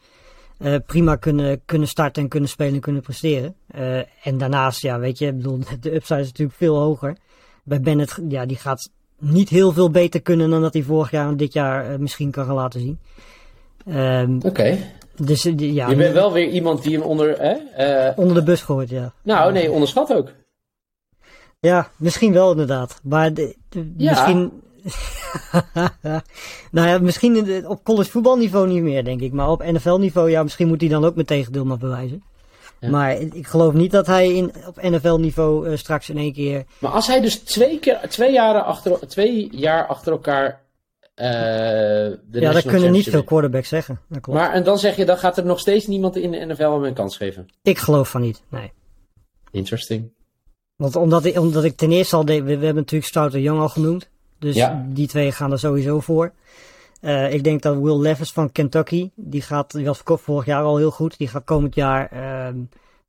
eh, 0.58 0.75
prima 0.87 1.16
kunnen, 1.16 1.61
kunnen 1.64 1.88
starten 1.88 2.23
en 2.23 2.28
kunnen 2.28 2.49
spelen 2.49 2.75
en 2.75 2.80
kunnen 2.80 3.02
presteren. 3.02 3.54
Eh, 3.66 4.26
en 4.26 4.38
daarnaast, 4.38 4.82
ja, 4.82 4.99
weet 4.99 5.18
je, 5.18 5.32
bedoel, 5.32 5.58
de 5.80 5.94
upside 5.94 6.20
is 6.20 6.26
natuurlijk 6.26 6.58
veel 6.58 6.76
hoger. 6.78 7.16
Bij 7.64 7.80
Bennett, 7.80 8.18
ja, 8.28 8.47
die 8.47 8.56
gaat 8.56 8.90
niet 9.19 9.49
heel 9.49 9.73
veel 9.73 9.91
beter 9.91 10.23
kunnen 10.23 10.51
dan 10.51 10.61
dat 10.63 10.73
hij 10.73 10.83
vorig 10.83 11.11
jaar 11.11 11.29
en 11.29 11.37
dit 11.37 11.53
jaar 11.53 11.91
eh, 11.91 11.99
misschien 11.99 12.31
kan 12.31 12.45
gaan 12.47 12.55
laten 12.55 12.81
zien. 12.81 12.99
Ehm, 13.87 14.39
Oké. 14.43 14.79
dus 15.17 15.45
eh, 15.45 15.59
ja, 15.59 15.89
Je 15.89 15.97
bent 15.97 16.15
wel 16.15 16.33
weer 16.33 16.49
iemand 16.49 16.83
die 16.83 16.93
hem 16.99 17.03
onder... 17.07 17.39
Hè? 17.41 17.53
eh, 17.53 18.19
onder 18.19 18.35
de 18.35 18.43
bus 18.43 18.63
gooit, 18.63 18.89
ja. 18.91 19.13
nou, 19.23 19.53
nee, 19.53 19.71
onderschat 19.71 20.15
ook. 20.15 20.33
Ja, 21.61 21.91
misschien 21.97 22.33
wel 22.33 22.51
inderdaad. 22.51 23.01
Maar 23.03 23.35
de, 23.35 23.57
de- 23.69 23.93
Ja. 23.97 24.11
misschien. 24.11 24.63
nou 26.71 26.89
ja, 26.89 26.99
misschien 26.99 27.67
op 27.69 27.85
college 27.85 28.11
voetbalniveau 28.11 28.69
niet 28.69 28.83
meer, 28.83 29.05
denk 29.05 29.21
ik. 29.21 29.33
Maar 29.33 29.51
op 29.51 29.65
NFL-niveau, 29.65 30.31
ja, 30.31 30.43
misschien 30.43 30.69
moet 30.69 30.81
hij 30.81 30.91
dan 30.91 31.05
ook 31.05 31.15
mijn 31.15 31.27
tegendeel 31.27 31.65
maar 31.65 31.79
bewijzen. 31.79 32.23
Ja. 32.80 32.88
Maar 32.88 33.12
ik 33.20 33.47
geloof 33.47 33.73
niet 33.73 33.90
dat 33.90 34.06
hij 34.06 34.35
in, 34.35 34.52
op 34.66 34.82
NFL-niveau 34.82 35.68
eh, 35.68 35.76
straks 35.76 36.11
in 36.11 36.18
één 36.18 36.32
keer. 36.32 36.64
Maar 36.78 36.90
als 36.90 37.06
hij 37.06 37.20
dus 37.20 37.38
twee, 37.38 37.78
keer, 37.78 38.00
twee, 38.08 38.32
jaren 38.32 38.64
achter, 38.64 39.08
twee 39.08 39.49
jaar 39.50 39.87
achter 39.87 40.12
elkaar 40.12 40.66
de 41.18 42.18
ja, 42.30 42.52
dat 42.52 42.64
kunnen 42.66 42.92
niet 42.92 43.08
veel 43.08 43.25
quarterbacks 43.25 43.68
zeggen. 43.68 44.00
Dat 44.08 44.20
klopt. 44.20 44.38
Maar 44.38 44.52
en 44.52 44.64
dan 44.64 44.78
zeg 44.78 44.97
je, 44.97 45.04
dan 45.04 45.18
gaat 45.18 45.38
er 45.38 45.44
nog 45.44 45.61
steeds 45.61 45.87
niemand 45.87 46.16
in 46.16 46.30
de 46.30 46.44
NFL 46.47 46.73
hem 46.73 46.85
een 46.85 46.94
kans 46.94 47.16
geven. 47.16 47.49
Ik 47.62 47.78
geloof 47.78 48.08
van 48.11 48.20
niet, 48.20 48.42
nee. 48.49 48.73
Interesting. 49.50 50.11
Want 50.76 50.97
omdat 50.97 51.25
ik, 51.25 51.38
omdat 51.38 51.64
ik 51.64 51.76
ten 51.76 51.92
eerste 51.92 52.16
al, 52.16 52.25
deed, 52.25 52.38
we, 52.40 52.44
we 52.44 52.64
hebben 52.64 52.75
natuurlijk 52.75 53.11
Stout 53.11 53.35
en 53.35 53.40
Young 53.40 53.61
al 53.61 53.68
genoemd. 53.68 54.08
Dus 54.38 54.54
Ja. 54.54 54.87
die 54.88 55.08
twee 55.08 55.32
gaan 55.32 55.52
er 55.52 55.58
sowieso 55.58 56.00
voor. 56.00 56.32
Eh, 57.00 57.33
ik 57.33 57.45
denk 57.45 57.62
dat 57.62 57.78
Will 57.78 57.99
Levis 57.99 58.33
van 58.33 58.52
Kentucky, 58.52 59.11
die, 59.14 59.43
gaat, 59.43 59.73
die 59.73 59.85
was 59.85 60.02
vorig 60.05 60.45
jaar 60.45 60.62
al 60.62 60.76
heel 60.76 60.90
goed. 60.90 61.19
Die 61.19 61.28
gaat 61.28 61.45
komend 61.45 61.75
jaar 61.75 62.11
ehm, 62.11 62.57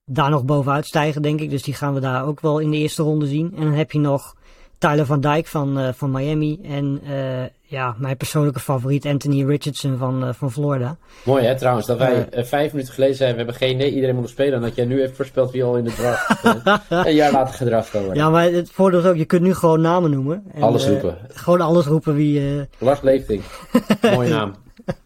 daar 0.06 0.30
nog 0.30 0.46
bovenuit 0.46 0.86
stijgen, 0.86 1.22
denk 1.22 1.40
ik. 1.40 1.50
Dus 1.50 1.64
die 1.64 1.74
gaan 1.74 1.94
we 1.94 2.00
daar 2.00 2.26
ook 2.26 2.40
wel 2.40 2.60
in 2.60 2.72
de 2.72 2.78
eerste 2.78 3.04
ronde 3.04 3.28
zien. 3.28 3.52
En 3.56 3.64
dan 3.64 3.74
heb 3.74 3.92
je 3.92 4.00
nog 4.00 4.36
Tyler 4.80 5.06
van 5.06 5.22
Dijk 5.22 5.48
van, 5.48 5.80
eh, 5.80 5.90
van 5.94 6.12
Miami. 6.12 6.60
En 6.64 7.02
eh, 7.06 7.44
ja, 7.62 7.96
mijn 7.98 8.18
persoonlijke 8.18 8.60
favoriet 8.60 9.06
Anthony 9.06 9.46
Richardson 9.46 9.98
van, 9.98 10.24
eh, 10.24 10.34
van 10.34 10.52
Florida. 10.52 10.98
Mooi 11.24 11.46
hè, 11.46 11.58
trouwens, 11.58 11.88
dat 11.88 11.98
wij 11.98 12.28
vijf 12.32 12.72
minuten 12.72 12.94
geleden 12.94 13.16
zeiden, 13.16 13.38
we 13.38 13.44
hebben 13.44 13.68
geen 13.68 13.78
nee, 13.78 13.94
iedereen 13.94 14.14
moet 14.14 14.24
nog 14.24 14.32
spelen. 14.32 14.54
En 14.54 14.62
dat 14.62 14.76
jij 14.76 14.86
nu 14.86 15.00
heeft 15.00 15.16
voorspeld 15.16 15.52
wie 15.52 15.64
al 15.64 15.78
in 15.78 15.84
de 15.84 15.94
draft 15.94 16.44
een 17.08 17.16
jaar 17.16 17.32
later 17.32 17.54
gedraft 17.56 17.90
kan 17.92 18.04
worden. 18.04 18.24
Ja, 18.24 18.30
maar 18.30 18.44
het 18.44 18.72
voordeel 18.72 19.00
is 19.00 19.06
ook, 19.06 19.16
je 19.16 19.26
kunt 19.26 19.42
nu 19.42 19.54
gewoon 19.54 19.82
namen 19.82 20.12
noemen. 20.12 20.44
En, 20.54 20.62
Alles 20.62 20.88
roepen. 20.88 21.18
Gewoon 21.34 21.62
alles 21.62 21.86
roepen 21.86 22.16
wie... 22.16 22.68
Lars 22.78 23.02
Leefting. 23.02 23.44
Mooie 24.14 24.30
naam. 24.30 24.56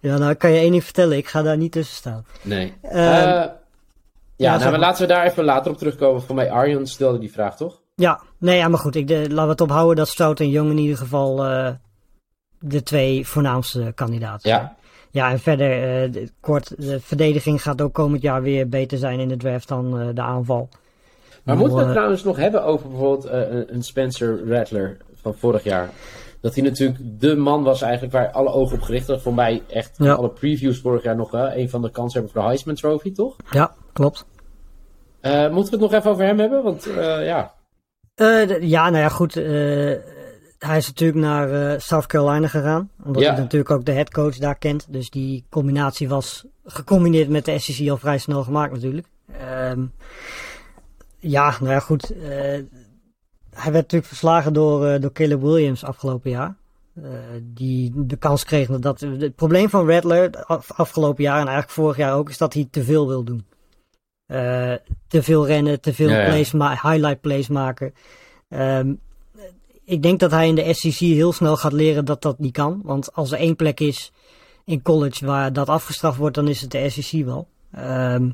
Ja, 0.00 0.18
nou 0.18 0.34
kan 0.34 0.50
je 0.50 0.58
één 0.58 0.70
ding 0.70 0.84
vertellen. 0.84 1.16
Ik 1.16 1.28
ga 1.28 1.42
daar 1.42 1.56
niet 1.56 1.72
tussen 1.72 1.96
staan. 1.96 2.24
Nee. 2.42 2.74
Ehm, 2.82 2.96
Eh, 2.96 3.44
ja, 4.36 4.56
nou, 4.58 4.70
maar 4.70 4.78
laten 4.78 5.02
we 5.02 5.12
daar 5.12 5.26
even 5.26 5.44
later 5.44 5.70
op 5.70 5.78
terugkomen. 5.78 6.22
Voor 6.22 6.34
mij 6.34 6.50
Arjan 6.50 6.86
stelde 6.86 7.18
die 7.18 7.32
vraag, 7.32 7.56
toch? 7.56 7.80
Ja, 7.94 8.20
nee, 8.38 8.56
ja, 8.56 8.68
maar 8.68 8.78
goed. 8.78 8.94
Ik, 8.94 9.06
de, 9.08 9.18
laten 9.20 9.44
we 9.44 9.50
het 9.50 9.60
ophouden 9.60 9.96
dat 9.96 10.08
Strout 10.08 10.40
en 10.40 10.48
Jong 10.50 10.70
in 10.70 10.78
ieder 10.78 10.96
geval 10.96 11.44
eh, 11.44 11.70
de 12.58 12.82
twee 12.82 13.26
voornaamste 13.26 13.92
kandidaten 13.94 14.48
zijn. 14.50 14.60
Ja. 14.60 14.76
Ja, 15.10 15.30
en 15.30 15.38
verder, 15.40 15.70
eh, 16.04 16.12
de- 16.12 16.30
kort, 16.40 16.74
de 16.82 17.00
verdediging 17.00 17.62
gaat 17.62 17.80
ook 17.82 17.92
komend 17.94 18.22
jaar 18.22 18.42
weer 18.42 18.68
beter 18.68 18.98
zijn 18.98 19.20
in 19.20 19.28
de 19.28 19.36
draft 19.36 19.68
dan 19.68 20.00
eh, 20.00 20.06
de 20.14 20.20
aanval. 20.22 20.68
Maar 21.44 21.56
moeten 21.56 21.76
we 21.76 21.82
het 21.82 21.92
trouwens 21.92 22.22
nog 22.24 22.36
hebben 22.36 22.64
over 22.64 22.88
bijvoorbeeld 22.88 23.24
eh, 23.24 23.40
een- 23.66 23.82
Spencer 23.82 24.48
Rattler 24.48 24.96
van 25.22 25.34
vorig 25.34 25.62
jaar? 25.64 25.90
Dat 26.40 26.54
hij 26.54 26.64
natuurlijk 26.64 26.98
de 27.20 27.36
man 27.36 27.62
was 27.62 27.82
eigenlijk 27.82 28.12
waar 28.12 28.30
alle 28.30 28.50
ogen 28.52 28.76
op 28.76 28.82
gericht 28.82 29.06
waren. 29.06 29.22
Voor 29.22 29.34
mij 29.34 29.62
echt 29.68 29.94
Ja. 29.96 30.12
alle 30.14 30.28
previews 30.30 30.78
vorig 30.80 31.02
jaar 31.02 31.16
nog 31.16 31.30
wel. 31.30 31.52
Een 31.52 31.70
van 31.70 31.82
de 31.82 31.90
kansen 31.90 32.22
voor 32.30 32.40
de 32.42 32.46
Heisman 32.46 32.74
Trophy, 32.74 33.12
toch? 33.12 33.36
Ja, 33.50 33.72
klopt. 33.92 34.26
Eh, 35.20 35.32
moeten 35.50 35.72
we 35.78 35.82
het 35.82 35.90
nog 35.90 36.00
even 36.00 36.10
over 36.10 36.24
hem 36.24 36.38
hebben? 36.38 36.62
Want 36.62 36.86
eh, 36.86 37.24
ja, 37.26 37.54
Eh, 38.18 38.60
ja, 38.62 38.90
nou 38.90 39.02
ja, 39.02 39.08
goed. 39.08 39.36
eh, 39.36 39.44
hij 40.58 40.76
is 40.76 40.86
natuurlijk 40.86 41.18
naar 41.18 41.72
eh, 41.72 41.78
South 41.80 42.06
Carolina 42.06 42.48
gegaan. 42.48 42.90
Omdat 43.04 43.22
Ja. 43.22 43.32
hij 43.32 43.40
natuurlijk 43.40 43.70
ook 43.70 43.84
de 43.84 43.92
headcoach 43.92 44.36
daar 44.36 44.58
kent. 44.58 44.86
Dus 44.92 45.10
die 45.10 45.44
combinatie 45.50 46.08
was 46.08 46.44
gecombineerd 46.64 47.28
met 47.28 47.44
de 47.44 47.58
SEC 47.58 47.88
al 47.90 47.96
vrij 47.96 48.18
snel 48.18 48.42
gemaakt 48.42 48.72
natuurlijk. 48.72 49.06
Ehm, 49.40 49.84
ja, 51.18 51.54
nou 51.60 51.72
ja, 51.72 51.78
goed. 51.80 52.12
hij 53.50 53.72
werd 53.72 53.74
natuurlijk 53.74 54.04
verslagen 54.06 54.52
door, 54.52 55.00
door 55.00 55.12
Caleb 55.12 55.40
Williams 55.40 55.84
afgelopen 55.84 56.30
jaar. 56.30 56.56
Die 57.42 57.92
de 57.96 58.16
kans 58.16 58.44
kreeg 58.44 58.68
dat, 58.68 58.82
dat. 58.82 59.00
Het 59.00 59.34
probleem 59.34 59.68
van 59.68 59.90
Rattler 59.90 60.44
af- 60.44 60.72
afgelopen 60.72 61.22
jaar 61.22 61.34
en 61.40 61.46
eigenlijk 61.46 61.70
vorig 61.70 61.96
jaar 61.96 62.14
ook 62.14 62.28
is 62.28 62.38
dat 62.38 62.54
hij 62.54 62.68
te 62.70 62.84
veel 62.84 63.08
wil 63.08 63.24
doen. 63.24 63.44
Eh, 64.28 64.72
te 65.06 65.22
veel 65.22 65.46
rennen, 65.46 65.80
te 65.80 65.94
veel 65.94 66.08
Ja, 66.08 66.24
plays 66.24 66.52
highlight 66.82 67.20
plays 67.20 67.48
maken. 67.48 67.94
Ehm, 68.48 68.94
ik 69.84 70.02
denk 70.02 70.20
dat 70.20 70.30
hij 70.30 70.48
in 70.48 70.54
de 70.54 70.74
SEC 70.74 70.98
heel 70.98 71.32
snel 71.32 71.56
gaat 71.56 71.72
leren 71.72 72.04
dat 72.04 72.22
dat 72.22 72.38
niet 72.38 72.52
kan. 72.52 72.80
Want 72.84 73.12
als 73.12 73.32
er 73.32 73.38
één 73.38 73.56
plek 73.56 73.80
is 73.80 74.12
in 74.64 74.82
college 74.82 75.26
waar 75.26 75.52
dat 75.52 75.68
afgestraft 75.68 76.18
wordt, 76.18 76.34
dan 76.34 76.48
is 76.48 76.60
het 76.60 76.70
de 76.70 76.90
SEC 76.90 77.24
wel. 77.24 77.48
Ehm, 77.72 78.30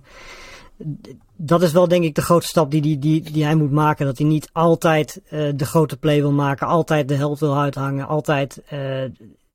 dat 1.36 1.62
is 1.62 1.72
wel 1.72 1.88
denk 1.88 2.04
ik 2.04 2.14
de 2.14 2.22
grootste 2.22 2.50
stap 2.50 2.70
die, 2.70 2.80
die, 2.80 2.98
die, 2.98 3.22
die 3.22 3.44
hij 3.44 3.54
moet 3.54 3.72
maken. 3.72 4.06
Dat 4.06 4.18
hij 4.18 4.26
niet 4.26 4.48
altijd 4.52 5.20
eh, 5.28 5.48
de 5.54 5.66
grote 5.66 5.96
play 5.96 6.20
wil 6.20 6.32
maken, 6.32 6.66
altijd 6.66 7.08
de 7.08 7.14
helft 7.14 7.40
wil 7.40 7.58
uithangen, 7.58 8.06
altijd 8.06 8.62
eh, 8.66 9.04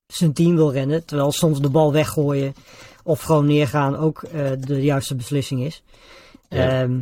zijn 0.07 0.33
team 0.33 0.55
wil 0.55 0.71
rennen. 0.71 1.05
Terwijl 1.05 1.31
soms 1.31 1.61
de 1.61 1.69
bal 1.69 1.91
weggooien 1.91 2.53
of 3.03 3.21
gewoon 3.21 3.45
neergaan 3.45 3.97
ook 3.97 4.23
de 4.59 4.81
juiste 4.81 5.15
beslissing 5.15 5.61
is. 5.61 5.83
Ja. 6.49 6.81
Ehm, 6.81 6.99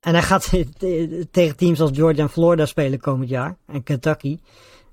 en 0.00 0.12
hij 0.12 0.22
gaat 0.22 0.50
tegen 1.30 1.56
teams 1.56 1.80
als 1.80 1.90
Georgia 1.94 2.22
en 2.22 2.30
Florida 2.30 2.66
spelen 2.66 3.00
komend 3.00 3.28
jaar. 3.28 3.56
En 3.66 3.82
Kentucky. 3.82 4.38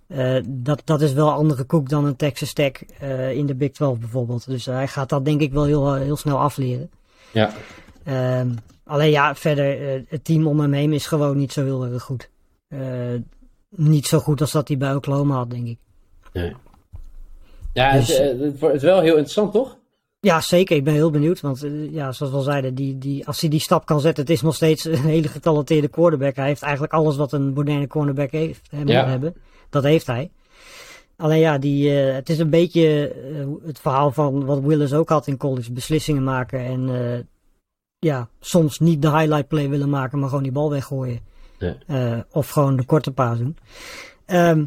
Eh, 0.07 0.37
dat, 0.47 0.81
dat 0.85 1.01
is 1.01 1.13
wel 1.13 1.27
een 1.27 1.33
andere 1.33 1.63
koek 1.63 1.89
dan 1.89 2.05
een 2.05 2.15
Texas 2.15 2.53
Tech 2.53 2.71
eh, 2.99 3.31
in 3.31 3.45
de 3.45 3.55
Big 3.55 3.71
12 3.71 3.99
bijvoorbeeld. 3.99 4.45
Dus 4.47 4.65
hij 4.65 4.87
gaat 4.87 5.09
dat 5.09 5.25
denk 5.25 5.41
ik 5.41 5.51
wel 5.53 5.65
heel, 5.65 5.93
heel 5.93 6.17
snel 6.17 6.39
afleren. 6.39 6.89
ja. 7.31 7.53
Ehm, 8.03 8.49
alleen 8.83 9.11
ja, 9.11 9.35
verder, 9.35 9.93
eh, 9.95 10.01
het 10.07 10.23
team 10.23 10.47
om 10.47 10.59
hem 10.59 10.73
heen 10.73 10.93
is 10.93 11.07
gewoon 11.07 11.37
niet 11.37 11.53
zo 11.53 11.63
heel 11.63 11.85
erg 11.85 12.03
goed. 12.03 12.29
Eh, 12.67 12.79
niet 13.69 14.07
zo 14.07 14.19
goed 14.19 14.41
als 14.41 14.51
dat 14.51 14.67
hij 14.67 14.77
bij 14.77 14.95
Oklahoma 14.95 15.35
had, 15.35 15.49
denk 15.49 15.67
ik. 15.67 15.77
Nee. 16.33 16.55
Ja, 17.73 17.91
Dus- 17.93 18.17
het, 18.17 18.19
eh, 18.19 18.39
het 18.39 18.59
wordt 18.59 18.81
wel 18.81 18.99
heel 19.01 19.11
interessant, 19.13 19.51
toch? 19.51 19.77
Ja, 20.25 20.41
zeker. 20.41 20.75
Ik 20.75 20.83
ben 20.83 20.93
heel 20.93 21.11
benieuwd. 21.11 21.41
Want 21.41 21.63
eh, 21.63 21.91
ja, 21.91 22.11
zoals 22.11 22.31
we 22.31 22.37
al 22.37 22.43
zeiden, 22.43 22.75
die, 22.75 22.97
die, 22.97 23.27
als 23.27 23.41
hij 23.41 23.49
die 23.49 23.59
stap 23.59 23.85
kan 23.85 23.99
zetten, 24.01 24.23
het 24.23 24.33
is 24.33 24.41
nog 24.41 24.55
steeds 24.55 24.85
een 24.85 24.95
hele 24.95 25.27
getalenteerde 25.27 25.87
quarterback. 25.87 26.35
Hij 26.35 26.45
heeft 26.47 26.61
eigenlijk 26.61 26.93
alles 26.93 27.15
wat 27.15 27.31
een 27.31 27.53
moderne 27.53 27.87
cornerback 27.87 28.31
heeft, 28.31 28.71
moet 28.71 28.89
Ja. 28.89 29.07
hebben. 29.07 29.35
Dat 29.69 29.83
heeft 29.83 30.07
hij. 30.07 30.31
Alleen 31.17 31.39
ja, 31.39 31.57
die, 31.57 31.99
eh, 31.99 32.13
het 32.13 32.29
is 32.29 32.39
een 32.39 32.49
beetje 32.49 33.07
eh, 33.09 33.67
het 33.67 33.79
verhaal 33.79 34.11
van 34.11 34.45
wat 34.45 34.59
Willis 34.59 34.93
ook 34.93 35.09
had 35.09 35.27
in 35.27 35.37
college. 35.37 35.71
Beslissingen 35.71 36.23
maken 36.23 36.59
en 36.59 37.27
ja, 37.99 38.29
soms 38.39 38.79
niet 38.79 39.01
de 39.01 39.09
highlight 39.11 39.47
play 39.47 39.69
willen 39.69 39.89
maken, 39.89 40.19
maar 40.19 40.29
gewoon 40.29 40.43
die 40.43 40.51
bal 40.51 40.69
weggooien. 40.69 41.19
Ja. 41.87 42.25
Of 42.31 42.49
gewoon 42.49 42.75
de 42.75 42.85
korte 42.85 43.11
paas 43.11 43.37
doen. 43.37 43.57
Ehm, 44.25 44.65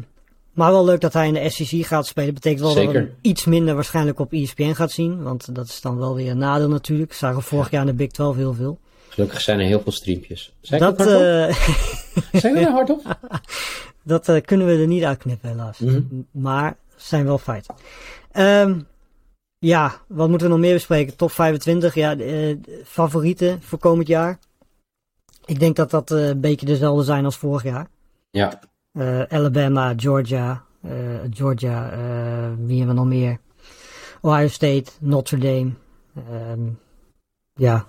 maar 0.53 0.71
wel 0.71 0.85
leuk 0.85 1.01
dat 1.01 1.13
hij 1.13 1.27
in 1.27 1.33
de 1.33 1.49
SEC 1.49 1.85
gaat 1.85 2.07
spelen. 2.07 2.33
Betekent 2.33 2.61
wel 2.61 2.73
dat 2.73 2.85
we 2.85 2.91
hem 2.97 3.15
iets 3.21 3.45
minder 3.45 3.75
waarschijnlijk 3.75 4.19
op 4.19 4.33
ESPN 4.33 4.73
gaat 4.73 4.91
zien. 4.91 5.23
Want 5.23 5.55
dat 5.55 5.65
is 5.67 5.81
dan 5.81 5.97
wel 5.97 6.15
weer 6.15 6.31
een 6.31 6.37
nadeel 6.37 6.69
natuurlijk. 6.69 7.13
Zagen 7.13 7.41
vorig 7.41 7.69
jaar 7.71 7.81
in 7.81 7.87
de 7.87 7.93
Big 7.93 8.11
12 8.11 8.35
heel 8.35 8.53
veel. 8.53 8.79
Gelukkig 9.09 9.41
zijn 9.41 9.59
er 9.59 9.65
heel 9.65 9.81
veel 9.81 9.91
streampjes. 9.91 10.53
Ik 10.61 10.79
Dat, 10.79 10.97
dat 10.97 11.07
hardop? 11.07 11.21
eh, 12.31 12.41
Zijn 12.41 12.53
we 12.53 12.59
er 12.59 12.71
hardop? 12.71 13.17
dat 14.03 14.29
eh, 14.29 14.41
kunnen 14.45 14.67
we 14.67 14.77
er 14.77 14.87
niet 14.87 15.03
uitknippen 15.03 15.49
helaas. 15.49 15.77
Mhm. 15.79 15.95
M- 16.09 16.25
Maar 16.31 16.77
zijn 16.95 17.25
wel 17.25 17.37
feiten. 17.37 17.75
Ehm, 18.31 18.79
ja, 19.59 20.01
wat 20.07 20.29
moeten 20.29 20.47
we 20.47 20.53
nog 20.53 20.61
meer 20.61 20.73
bespreken? 20.73 21.15
Top 21.15 21.31
25, 21.31 21.95
ja, 21.95 22.15
eh, 22.17 22.55
favorieten 22.85 23.61
voor 23.61 23.79
komend 23.79 24.07
jaar. 24.07 24.39
Ik 25.45 25.59
denk 25.59 25.75
dat 25.75 25.89
dat 25.91 26.09
een 26.09 26.39
beetje 26.39 26.65
dezelfde 26.65 27.03
zijn 27.03 27.25
als 27.25 27.37
vorig 27.37 27.63
jaar. 27.63 27.87
Ja, 28.29 28.59
Alabama, 29.29 29.93
Georgia, 29.97 30.63
eh, 30.81 30.91
Georgia, 31.29 31.91
eh, 31.91 32.51
wie 32.65 32.77
hebben 32.77 32.95
we 32.95 33.01
nog 33.01 33.05
meer? 33.05 33.37
Ohio 34.21 34.47
State, 34.47 34.91
Notre 34.99 35.37
Dame. 35.37 35.71
Ehm, 36.15 36.61
ja, 37.53 37.85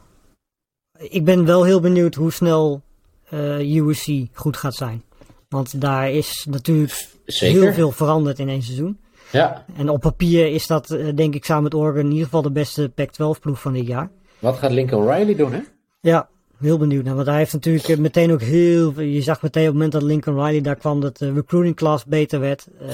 ik 0.98 1.24
ben 1.24 1.44
wel 1.44 1.64
heel 1.64 1.80
benieuwd 1.80 2.14
hoe 2.14 2.32
snel 2.32 2.82
eh, 3.28 3.76
USC 3.76 4.08
goed 4.32 4.56
gaat 4.56 4.74
zijn. 4.74 5.02
Want 5.48 5.80
daar 5.80 6.10
is 6.10 6.46
natuurlijk 6.48 7.08
zeker. 7.24 7.62
heel 7.62 7.72
veel 7.72 7.90
veranderd 7.90 8.38
in 8.38 8.48
één 8.48 8.62
seizoen. 8.62 8.98
Ja. 9.32 9.64
En 9.76 9.88
op 9.88 10.00
papier 10.00 10.46
is 10.46 10.66
dat, 10.66 10.90
eh, 10.90 11.08
denk 11.14 11.34
ik, 11.34 11.44
samen 11.44 11.62
met 11.62 11.74
Oregon 11.74 12.04
in 12.04 12.10
ieder 12.10 12.24
geval 12.24 12.42
de 12.42 12.50
beste 12.50 12.88
Pac-12-ploeg 12.94 13.60
van 13.60 13.72
dit 13.72 13.86
jaar. 13.86 14.10
Wat 14.38 14.56
gaat 14.56 14.70
Lincoln 14.70 15.10
Riley 15.10 15.34
doen, 15.34 15.52
hè? 15.52 15.60
Ja, 16.00 16.28
heel 16.60 16.78
benieuwd 16.78 17.04
naar. 17.04 17.14
Want 17.14 17.26
hij 17.26 17.36
heeft 17.36 17.52
natuurlijk 17.52 17.88
eh, 17.88 17.98
meteen 17.98 18.32
ook 18.32 18.42
heel. 18.42 19.00
Je 19.00 19.22
zag 19.22 19.42
meteen 19.42 19.62
op 19.62 19.68
het 19.68 19.74
moment 19.74 19.92
dat 19.92 20.02
Lincoln 20.02 20.44
Riley 20.44 20.60
daar 20.60 20.76
kwam 20.76 21.00
dat 21.00 21.16
de 21.16 21.32
recruiting 21.32 21.76
class 21.76 22.04
beter 22.04 22.40
werd. 22.40 22.66
Eh, 22.80 22.88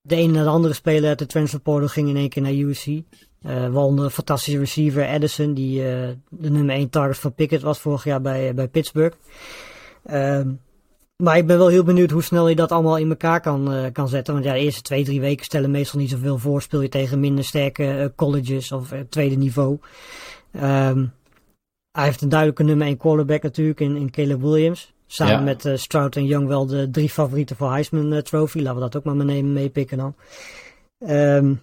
de 0.00 0.16
ene 0.16 0.32
naar 0.32 0.44
de 0.44 0.50
andere 0.50 0.74
speler 0.74 1.08
uit 1.08 1.18
de 1.18 1.26
transfer 1.26 1.60
portal 1.60 1.88
ging 1.88 2.08
in 2.08 2.16
één 2.16 2.28
keer 2.28 2.42
naar 2.42 2.52
USC. 2.52 2.86
Eh 2.86 3.02
waaronder 3.68 4.04
een 4.04 4.10
fantastische 4.10 4.58
receiver 4.58 5.08
Edison, 5.08 5.54
die 5.54 5.82
de 6.28 6.50
nummer 6.50 6.74
1 6.74 6.90
target 6.90 7.18
van 7.18 7.34
Pickett 7.34 7.62
was 7.62 7.78
vorig 7.78 8.04
jaar 8.04 8.20
bij, 8.20 8.54
bij 8.54 8.68
Pittsburgh. 8.68 9.16
Ehm, 10.04 10.50
maar 11.16 11.36
ik 11.36 11.46
ben 11.46 11.58
wel 11.58 11.68
heel 11.68 11.84
benieuwd 11.84 12.10
hoe 12.10 12.22
snel 12.22 12.48
je 12.48 12.54
dat 12.54 12.72
allemaal 12.72 12.98
in 12.98 13.08
elkaar 13.08 13.40
kan, 13.40 13.90
kan 13.92 14.08
zetten. 14.08 14.34
Want 14.34 14.46
ja, 14.46 14.52
de 14.52 14.58
eerste 14.58 14.82
twee, 14.82 15.04
drie 15.04 15.20
weken 15.20 15.44
stellen 15.44 15.70
meestal 15.70 16.00
niet 16.00 16.10
zoveel 16.10 16.38
voor. 16.38 16.62
Speel 16.62 16.80
je 16.80 16.88
tegen 16.88 17.20
minder 17.20 17.44
sterke 17.44 18.12
colleges 18.16 18.72
of 18.72 18.92
tweede 19.08 19.36
niveau. 19.36 19.78
Ehm, 20.52 21.04
hij 21.94 22.04
heeft 22.04 22.20
een 22.22 22.28
duidelijke 22.28 22.62
nummer 22.62 22.86
1 22.86 22.96
quarterback 22.96 23.42
natuurlijk 23.42 23.80
in, 23.80 23.96
in 23.96 24.10
Caleb 24.10 24.40
Williams. 24.40 24.92
Samen 25.06 25.32
Ja. 25.34 25.40
met 25.40 25.64
eh, 25.64 25.76
Stroud 25.76 26.16
en 26.16 26.24
Young 26.26 26.46
wel 26.48 26.66
de 26.66 26.90
drie 26.90 27.08
favorieten 27.10 27.56
voor 27.56 27.70
Heisman 27.70 28.12
eh, 28.12 28.18
Trophy. 28.18 28.58
Laten 28.58 28.74
we 28.74 28.80
dat 28.80 28.96
ook 28.96 29.04
maar 29.04 29.16
meenemen, 29.16 29.52
meepikken 29.52 29.98
dan. 29.98 30.14
Ehm, 30.98 31.54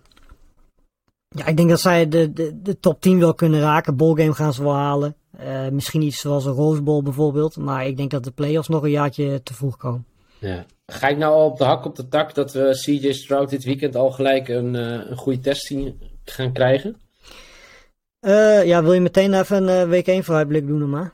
ja, 1.28 1.46
ik 1.46 1.58
denk 1.58 1.70
dat 1.70 1.80
zij 1.80 2.08
de, 2.08 2.34
de, 2.34 2.62
de 2.62 2.80
top 2.80 3.02
10 3.02 3.20
wel 3.20 3.34
kunnen 3.34 3.60
raken. 3.60 3.96
Ballgame 3.96 4.34
gaan 4.34 4.54
ze 4.54 4.64
wel 4.64 4.76
halen. 4.76 5.16
Eh, 5.38 5.68
misschien 5.68 6.02
iets 6.02 6.20
zoals 6.20 6.46
een 6.46 6.54
Rose 6.54 6.82
Bowl 6.82 7.04
bijvoorbeeld. 7.04 7.58
Maar 7.58 7.88
ik 7.88 7.98
denk 7.98 8.12
dat 8.12 8.24
de 8.24 8.32
playoffs 8.32 8.68
nog 8.68 8.84
een 8.84 8.90
jaartje 8.90 9.44
te 9.44 9.54
vroeg 9.54 9.78
komen. 9.78 10.06
Ja. 10.40 10.66
Ga 10.86 11.08
ik 11.08 11.18
nou 11.18 11.34
al 11.34 11.46
op 11.46 11.58
de 11.58 11.64
hak 11.64 11.86
op 11.86 11.96
de 11.96 12.08
tak 12.08 12.36
dat 12.36 12.54
we 12.54 12.70
CJ 12.86 13.12
Stroud 13.12 13.50
dit 13.50 13.64
weekend 13.64 13.96
al 13.96 14.12
gelijk 14.12 14.48
een, 14.48 14.74
een 14.74 15.18
goede 15.18 15.40
test 15.40 15.66
zien, 15.66 16.00
gaan 16.24 16.54
krijgen? 16.54 16.96
Eh, 18.26 18.64
ja, 18.66 18.84
wil 18.84 18.94
je 18.94 19.00
meteen 19.02 19.34
even 19.34 19.68
een 19.68 19.82
eh, 19.82 19.88
week 19.90 20.08
1 20.08 20.24
vooruitblik 20.24 20.68
doen 20.68 20.90
maar? 20.90 21.12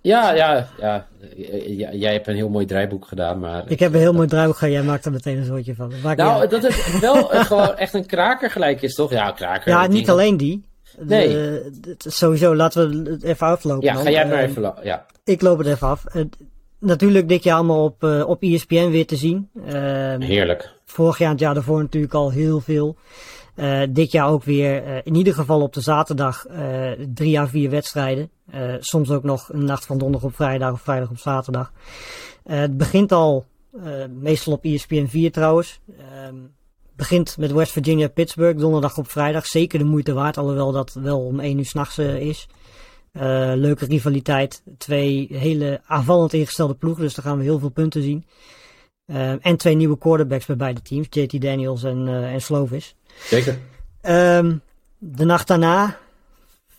Ja, 0.00 0.32
ja, 0.32 0.68
ja. 0.80 1.06
J- 1.36 1.42
j- 1.66 1.88
Jij 1.96 2.12
hebt 2.12 2.26
een 2.28 2.34
heel 2.34 2.48
mooi 2.48 2.66
draaiboek 2.66 3.06
gedaan, 3.06 3.38
maar... 3.40 3.62
Ik 3.66 3.78
heb 3.78 3.92
een 3.92 3.98
heel 4.00 4.12
mooi 4.12 4.28
draaiboek 4.28 4.56
gehad. 4.56 4.74
Jij 4.74 4.82
maakt 4.82 5.04
er 5.04 5.12
meteen 5.12 5.36
een 5.38 5.44
soortje 5.44 5.74
van. 5.74 5.92
Nou, 6.16 6.48
dat 6.48 6.62
het 6.62 6.98
wel 7.00 7.32
eh, 7.32 7.44
gewoon 7.44 7.76
echt 7.76 7.94
een 7.94 8.06
kraker 8.06 8.50
gelijk 8.50 8.82
is, 8.82 8.94
toch? 8.94 9.10
Ja, 9.10 9.30
kraker. 9.30 9.72
ja, 9.72 9.86
niet 9.86 10.10
alleen 10.10 10.36
die. 10.36 10.64
Nee. 10.98 11.28
De- 11.28 11.70
het- 11.88 12.04
sowieso, 12.12 12.54
laten 12.54 13.04
we 13.04 13.10
het 13.10 13.22
even 13.22 13.46
aflopen. 13.46 13.84
Ja, 13.88 13.94
dan. 13.94 14.02
ga 14.02 14.10
jij 14.10 14.26
maar 14.26 14.38
Eh, 14.38 14.48
even... 14.48 14.62
la- 14.62 14.76
Ja, 14.82 15.06
Ik 15.24 15.42
loop 15.42 15.58
het 15.58 15.66
even 15.66 15.86
af. 15.88 16.04
Eh, 16.04 16.22
natuurlijk 16.78 17.28
dit 17.28 17.42
jaar 17.44 17.54
allemaal 17.56 17.84
op, 17.84 18.04
eh, 18.04 18.28
op 18.28 18.42
ESPN 18.42 18.88
weer 18.90 19.06
te 19.06 19.16
zien. 19.16 19.48
Eh, 19.66 19.72
heerlijk. 20.18 20.70
vorig 20.84 21.18
jaar 21.18 21.26
en 21.28 21.34
het 21.34 21.42
jaar 21.42 21.54
daarvoor 21.54 21.80
natuurlijk 21.80 22.14
al 22.14 22.30
heel 22.30 22.60
veel. 22.60 22.96
Eh, 23.54 23.82
dit 23.88 24.12
jaar 24.12 24.28
ook 24.28 24.44
weer, 24.44 24.84
eh, 24.84 24.96
in 25.04 25.14
ieder 25.14 25.34
geval 25.34 25.60
op 25.60 25.72
de 25.72 25.80
zaterdag, 25.80 26.46
eh, 26.46 26.90
drie 27.14 27.40
à 27.40 27.46
vier 27.46 27.70
wedstrijden. 27.70 28.30
Soms 28.80 29.10
ook 29.10 29.22
nog 29.22 29.48
een 29.52 29.64
nacht 29.64 29.86
van 29.86 29.98
donderdag 29.98 30.30
op 30.30 30.36
vrijdag 30.36 30.72
of 30.72 30.80
vrijdag 30.80 31.10
op 31.10 31.18
zaterdag. 31.18 31.72
Het 32.44 32.76
begint 32.76 33.12
al, 33.12 33.44
meestal 34.20 34.52
op 34.52 34.64
ESPN 34.64 35.06
4 35.06 35.32
trouwens. 35.32 35.80
Ehm, 35.98 36.34
begint 36.96 37.36
met 37.38 37.52
West 37.52 37.72
Virginia 37.72 38.08
Pittsburgh, 38.08 38.58
donderdag 38.58 38.98
op 38.98 39.10
vrijdag. 39.10 39.46
Zeker 39.46 39.78
de 39.78 39.84
moeite 39.84 40.12
waard, 40.12 40.36
alhoewel 40.38 40.72
dat 40.72 40.92
wel 40.92 41.20
om 41.20 41.40
1 41.40 41.58
uur 41.58 41.64
s'nachts 41.64 41.98
uh, 41.98 42.20
is. 42.20 42.48
Uh, 43.12 43.22
leuke 43.54 43.84
rivaliteit. 43.84 44.62
Twee 44.78 45.26
hele 45.30 45.80
aanvallend 45.86 46.32
ingestelde 46.32 46.74
ploegen, 46.74 47.02
dus 47.02 47.14
daar 47.14 47.24
gaan 47.24 47.38
we 47.38 47.44
heel 47.44 47.58
veel 47.58 47.68
punten 47.68 48.02
zien. 48.02 48.26
Uh, 49.06 49.46
en 49.46 49.56
twee 49.56 49.74
nieuwe 49.74 49.98
quarterbacks 49.98 50.46
bij 50.46 50.56
beide 50.56 50.82
teams, 50.82 51.06
JT 51.10 51.40
Daniels 51.40 51.82
en, 51.82 52.08
en 52.08 52.42
Slovis. 52.42 52.96
Zeker. 53.18 53.58
Um, 54.02 54.62
de 54.98 55.24
nacht 55.24 55.46
daarna, 55.46 55.96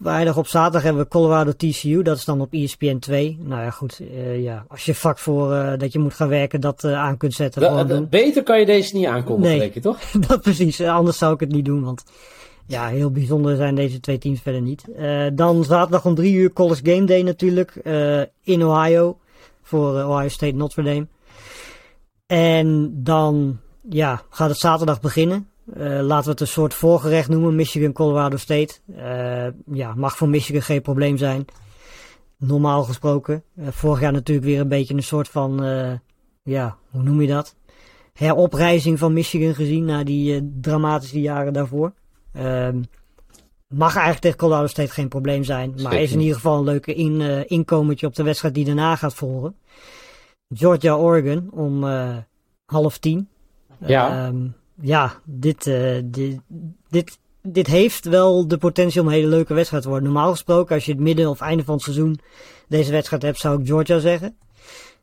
vrijdag 0.02 0.38
op 0.38 0.48
zaterdag, 0.48 0.84
hebben 0.84 1.02
we 1.02 1.10
Colorado 1.10 1.52
TCU. 1.52 2.02
Dat 2.02 2.18
is 2.18 2.26
dan 2.26 2.42
op 2.42 2.54
ESPN 2.54 2.98
2. 2.98 3.38
Nou 3.42 3.62
ja, 3.62 3.70
goed. 3.70 4.00
Uh, 4.00 4.44
ja, 4.44 4.66
als 4.68 4.86
je 4.86 4.96
vak 4.96 5.20
voor 5.20 5.52
uh, 5.54 5.74
dat 5.78 5.94
je 5.94 6.00
moet 6.00 6.14
gaan 6.14 6.28
werken 6.28 6.62
dat 6.62 6.84
uh, 6.84 6.94
aan 6.94 7.18
kunt 7.18 7.34
zetten. 7.34 7.62
Da, 7.62 7.84
da, 7.84 8.02
beter 8.02 8.44
kan 8.44 8.60
je 8.60 8.66
deze 8.66 8.96
niet 8.96 9.06
aankondigen, 9.06 9.58
nee, 9.58 9.72
je 9.74 9.80
toch? 9.80 10.00
dat 10.28 10.42
precies. 10.42 10.82
Anders 10.82 11.18
zou 11.18 11.34
ik 11.34 11.40
het 11.40 11.52
niet 11.52 11.66
doen, 11.66 11.84
want 11.84 12.04
ja, 12.68 12.88
heel 12.88 13.12
bijzonder 13.12 13.56
zijn 13.56 13.76
deze 13.76 14.00
twee 14.00 14.18
teams 14.18 14.42
verder 14.42 14.62
niet. 14.62 14.86
dan 15.34 15.64
zaterdag 15.64 16.06
om 16.06 16.16
drie 16.16 16.34
uur 16.34 16.54
College 16.54 16.82
Game 16.84 17.06
Day 17.06 17.22
natuurlijk 17.22 17.76
in 18.44 18.66
Ohio 18.66 19.18
voor 19.62 20.04
Ohio 20.04 20.28
State 20.28 20.56
Notre 20.56 20.84
Dame. 20.84 21.08
En 22.26 22.92
dan 23.04 23.60
ja, 23.90 24.22
gaat 24.30 24.50
het 24.50 24.58
zaterdag 24.58 25.02
beginnen. 25.02 25.48
Uh, 25.68 26.00
laten 26.02 26.26
we 26.26 26.32
het 26.32 26.40
een 26.40 26.48
soort 26.48 26.74
voorgerecht 26.74 27.30
noemen. 27.30 27.56
Michigan, 27.56 27.94
Colorado 27.94 28.38
State. 28.38 28.74
Uh, 28.90 29.78
ja, 29.78 29.94
mag 29.96 30.18
voor 30.18 30.30
Michigan 30.30 30.62
geen 30.62 30.82
probleem 30.82 31.18
zijn. 31.18 31.46
Normaal 32.38 32.84
gesproken. 32.84 33.44
Uh, 33.56 33.68
vorig 33.72 34.00
jaar 34.00 34.12
natuurlijk 34.12 34.48
weer 34.48 34.60
een 34.60 34.68
beetje 34.68 34.94
een 34.94 35.04
soort 35.04 35.28
van, 35.28 35.62
ja, 36.44 36.78
hoe 36.90 37.04
noem 37.04 37.22
je 37.22 37.28
dat? 37.28 37.56
Heroprijzing 38.14 39.00
van 39.00 39.14
Michigan 39.14 39.56
gezien 39.56 39.86
na 39.86 40.04
die 40.04 40.52
dramatische 40.62 41.22
jaren 41.22 41.54
daarvoor. 41.54 41.94
Ehm, 42.34 42.82
mag 43.68 43.92
eigenlijk 43.94 44.20
tegen 44.22 44.38
Colorado 44.38 44.68
State 44.68 44.92
geen 44.92 45.08
probleem 45.08 45.44
zijn. 45.44 45.74
Maar 45.82 45.94
is 45.94 46.12
in 46.12 46.20
ieder 46.20 46.36
geval 46.36 46.58
een 46.58 46.64
leuke 46.64 46.94
in, 46.94 47.48
inkomertje 47.48 48.08
op 48.08 48.16
de 48.16 48.24
wedstrijd 48.24 48.54
die 48.54 48.66
daarna 48.66 48.96
gaat 48.96 49.14
volgen. 49.14 49.56
Georgia, 50.56 50.96
Oregon 50.96 51.50
om 51.52 51.84
half 52.66 52.98
tien. 52.98 53.28
Ja. 53.86 54.28
Um, 54.28 54.56
ja, 54.84 55.14
dit, 55.26 55.66
uh, 55.66 56.00
dit, 56.04 56.40
dit, 56.90 57.20
dit 57.42 57.68
heeft 57.68 58.06
wel 58.06 58.48
de 58.48 58.58
potentie 58.58 59.02
om 59.02 59.08
een 59.08 59.14
hele 59.14 59.28
leuke 59.28 59.54
wedstrijd 59.54 59.84
te 59.84 59.90
worden. 59.90 60.12
Normaal 60.12 60.32
gesproken, 60.32 60.76
als 60.76 60.86
je 60.86 60.92
het 60.92 61.02
midden 61.02 61.30
of 61.30 61.42
einde 61.42 61.64
van 61.64 61.74
het 61.74 61.84
seizoen 61.84 62.20
deze 62.68 62.92
wedstrijd 62.92 63.22
hebt, 63.22 63.40
zou 63.40 63.62
ik 63.62 63.68
Georgia 63.68 64.00
zeggen. 64.00 64.36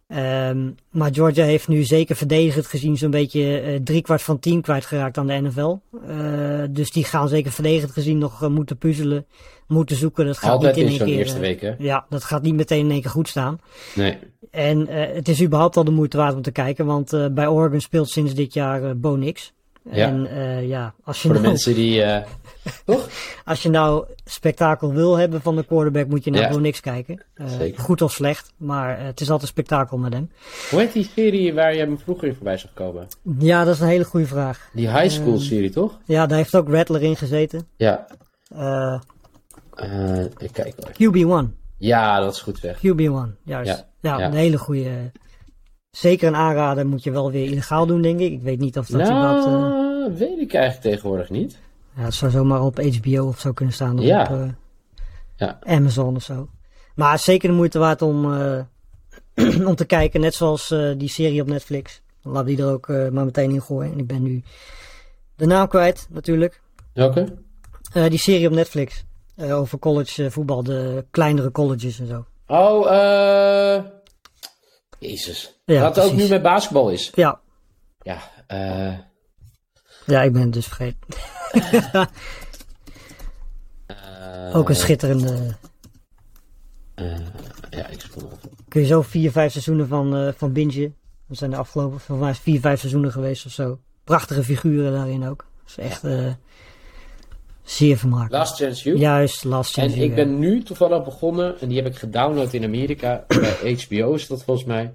Um, 0.09 0.75
maar 0.91 1.15
Georgia 1.15 1.45
heeft 1.45 1.69
nu 1.69 1.83
zeker 1.83 2.17
verdedigend 2.17 2.67
gezien 2.67 2.97
zo'n 2.97 3.11
beetje 3.11 3.63
uh, 3.63 3.81
driekwart 3.85 4.23
van 4.23 4.39
team 4.39 4.61
kwijtgeraakt 4.61 5.19
aan 5.19 5.27
de 5.27 5.41
NFL. 5.41 5.77
Uh, 6.09 6.63
dus 6.71 6.91
die 6.91 7.05
gaan 7.05 7.29
zeker 7.29 7.53
verdedigend 7.53 7.93
gezien 7.93 8.19
nog 8.19 8.43
uh, 8.43 8.49
moeten 8.49 8.77
puzzelen, 8.77 9.27
moeten 9.67 9.97
zoeken. 9.97 10.27
Dat 10.27 10.39
gaat 10.39 10.51
Altijd 10.51 10.77
niet 10.77 10.85
in 10.85 10.91
in 10.91 10.91
één 10.91 10.99
zo'n 10.99 11.09
keer. 11.09 11.19
eerste 11.19 11.39
week, 11.39 11.61
hè? 11.61 11.75
Ja, 11.79 12.07
dat 12.09 12.25
gaat 12.25 12.43
niet 12.43 12.55
meteen 12.55 12.85
in 12.85 12.91
één 12.91 13.01
keer 13.01 13.11
goed 13.11 13.29
staan. 13.29 13.61
Nee. 13.95 14.19
En 14.51 14.87
het 14.89 15.29
is 15.29 15.43
überhaupt 15.43 15.77
al 15.77 15.85
de 15.85 15.91
moeite 15.91 16.17
waard 16.17 16.35
om 16.35 16.43
te 16.43 16.53
kijken, 16.53 16.87
want 16.87 17.35
bij 17.35 17.47
Oregon 17.47 17.81
speelt 17.81 18.09
sinds 18.09 18.35
dit 18.35 18.55
jaar 18.55 18.97
Bo 18.99 19.17
Nix. 19.17 19.53
Ja. 19.85 20.07
En 20.07 20.27
uh, 20.33 20.69
ja, 20.69 20.95
als 21.05 21.23
je 21.23 21.29
Voor 21.29 21.37
de 21.37 21.43
nou, 21.43 21.53
mensen 21.53 21.75
die. 21.75 22.01
Uh, 22.05 22.17
toch? 22.85 23.09
als 23.45 23.63
je 23.63 23.69
nou 23.69 24.05
spektakel 24.25 24.93
wil 24.93 25.17
hebben 25.17 25.41
van 25.43 25.57
de 25.57 25.65
quarterback, 25.65 26.07
moet 26.09 26.25
je 26.25 26.31
naar 26.31 26.53
Ja. 26.53 26.59
Nix 26.59 26.81
kijken. 26.81 27.23
Uh, 27.35 27.47
Zeker. 27.49 27.83
goed 27.83 28.03
of 28.03 28.13
slecht, 28.13 28.53
maar 28.57 29.01
het 29.01 29.21
is 29.21 29.31
altijd 29.31 29.51
spektakel 29.51 29.99
met 29.99 30.13
hem. 30.13 30.31
Hoe 30.71 30.81
heet 30.81 30.93
die 30.93 31.11
serie 31.15 31.55
waar 31.55 31.75
je 31.75 31.87
me 31.87 31.97
vroeger 31.99 32.29
in 32.29 32.35
voorbij 32.35 32.57
zag 32.57 32.73
komen? 32.73 33.07
Ja, 33.39 33.65
dat 33.65 33.75
is 33.75 33.81
een 33.81 33.87
hele 33.89 34.05
goede 34.05 34.27
vraag. 34.27 34.69
Die 34.73 34.91
high 34.91 35.09
school 35.11 35.39
serie, 35.39 35.71
toch? 35.71 35.99
Ja, 36.05 36.27
daar 36.27 36.37
heeft 36.39 36.55
ook 36.55 36.69
Rattler 36.69 37.03
in 37.03 37.17
gezeten. 37.17 37.67
Ja. 37.77 38.07
Eh, 38.55 40.25
ik 40.39 40.53
kijk 40.53 40.75
wel 40.77 40.91
even. 40.91 41.49
QB1. 41.51 41.59
Ja, 41.79 42.21
dat 42.21 42.35
is 42.35 42.41
goed 42.41 42.59
zeg. 42.59 42.77
QB1, 42.79 43.37
juist. 43.45 43.69
Ja, 43.71 43.87
Ja, 44.01 44.19
ja. 44.19 44.27
een 44.27 44.33
hele 44.35 44.59
goede. 44.59 45.11
Zeker 45.91 46.29
een 46.29 46.37
aanrader 46.37 46.87
moet 46.87 47.03
je 47.03 47.11
wel 47.11 47.31
weer 47.31 47.45
illegaal 47.47 47.87
doen, 47.87 48.03
denk 48.03 48.21
ik. 48.21 48.33
Ik 48.33 48.43
weet 48.43 48.59
niet 48.59 48.79
of 48.79 48.87
dat 48.87 49.01
überhaupt... 49.01 49.45
Nou, 49.47 50.15
weet 50.17 50.39
ik 50.39 50.55
eigenlijk 50.55 50.95
tegenwoordig 50.95 51.31
niet. 51.31 51.59
Ja, 51.97 52.03
het 52.03 52.15
zou 52.15 52.31
zomaar 52.31 52.63
op 52.63 52.79
HBO 52.81 53.27
of 53.27 53.41
zo 53.41 53.53
kunnen 53.53 53.75
staan. 53.75 53.99
Of 53.99 54.05
Ja. 54.05 54.23
op 54.23 54.29
eh, 54.31 54.49
Ja. 55.37 55.59
Amazon 55.63 56.17
of 56.17 56.23
zo. 56.23 56.49
Maar 56.95 57.19
zeker 57.19 57.49
de 57.49 57.55
moeite 57.55 57.79
waard 57.79 58.03
om, 58.03 58.35
eh, 58.35 58.61
om 59.69 59.75
te 59.75 59.85
kijken. 59.85 60.21
Net 60.21 60.35
zoals 60.35 60.71
eh, 60.71 60.91
die 60.97 61.09
serie 61.09 61.41
op 61.41 61.47
Netflix. 61.47 62.01
Laat 62.23 62.47
die 62.47 62.59
er 62.63 62.73
ook 62.73 62.89
maar 62.89 63.25
meteen 63.25 63.51
in 63.51 63.63
gooien. 63.63 63.93
En 63.93 63.99
ik 63.99 64.07
ben 64.07 64.23
nu 64.23 64.43
de 65.37 65.47
naam 65.47 65.69
kwijt 65.69 66.07
natuurlijk. 66.11 66.61
Welke? 66.93 67.37
Die 67.93 68.19
serie 68.19 68.47
op 68.47 68.53
Netflix. 68.53 69.05
over 69.39 69.79
college 69.79 70.31
voetbal. 70.31 70.63
De 70.63 71.05
kleinere 71.11 71.51
colleges 71.51 72.01
en 72.01 72.07
zo. 72.07 72.25
Oh, 72.47 72.91
eh. 72.93 73.85
Jezus. 74.99 75.60
Ja, 75.75 75.81
Wat 75.81 75.99
ook 75.99 76.09
precies. 76.09 76.23
nu 76.23 76.29
met 76.29 76.43
basketbal 76.43 76.91
is. 76.91 77.11
Ja, 77.15 77.41
Ja, 78.03 78.19
eh. 78.47 78.95
ja 80.07 80.23
ik 80.23 80.33
ben 80.33 80.43
het 80.43 80.53
dus 80.53 80.67
vergeten. 80.67 80.99
eh, 83.87 84.51
ook 84.57 84.69
een 84.69 84.77
schitterende... 84.77 85.57
eh, 86.95 87.19
ja, 87.71 87.87
ik 87.87 88.01
speel 88.01 88.23
nog. 88.23 88.39
Kun 88.69 88.81
je 88.81 88.87
zo 88.87 89.03
vier, 89.03 89.31
vijf 89.33 89.53
seizoenen 89.53 89.89
van, 89.89 90.17
eh 90.17 90.29
van 90.37 90.53
bingen. 90.53 90.95
Dat 91.29 91.39
zijn 91.39 91.51
de 91.51 91.57
afgelopen 91.57 92.01
volgens 92.01 92.27
mij 92.29 92.37
vier, 92.43 92.61
vijf 92.61 92.79
seizoenen 92.79 93.13
geweest 93.13 93.47
of 93.47 93.53
zo. 93.53 93.79
Prachtige 94.05 94.45
figuren 94.45 94.93
daarin 94.93 95.29
ook. 95.29 95.47
Dat 95.65 95.69
is 95.79 95.79
echt 95.91 96.05
eh, 96.05 96.27
zeer 97.63 97.97
vermakelijk. 97.97 98.33
Last 98.33 98.57
Chance 98.57 98.85
You. 98.85 98.99
Juist, 98.99 99.45
Last 99.45 99.77
En 99.77 99.83
Chance 99.83 99.97
You, 99.99 100.09
ik 100.09 100.15
ben 100.15 100.39
nu 100.39 100.63
toevallig 100.63 101.05
begonnen, 101.05 101.61
en 101.61 101.69
die 101.69 101.77
heb 101.83 101.87
ik 101.93 101.99
gedownload 101.99 102.53
in 102.53 102.65
Amerika, 102.65 103.25
bij 103.63 103.79
HBO 103.89 104.13
is 104.15 104.27
dat 104.27 104.45
volgens 104.45 104.67
mij, 104.67 104.93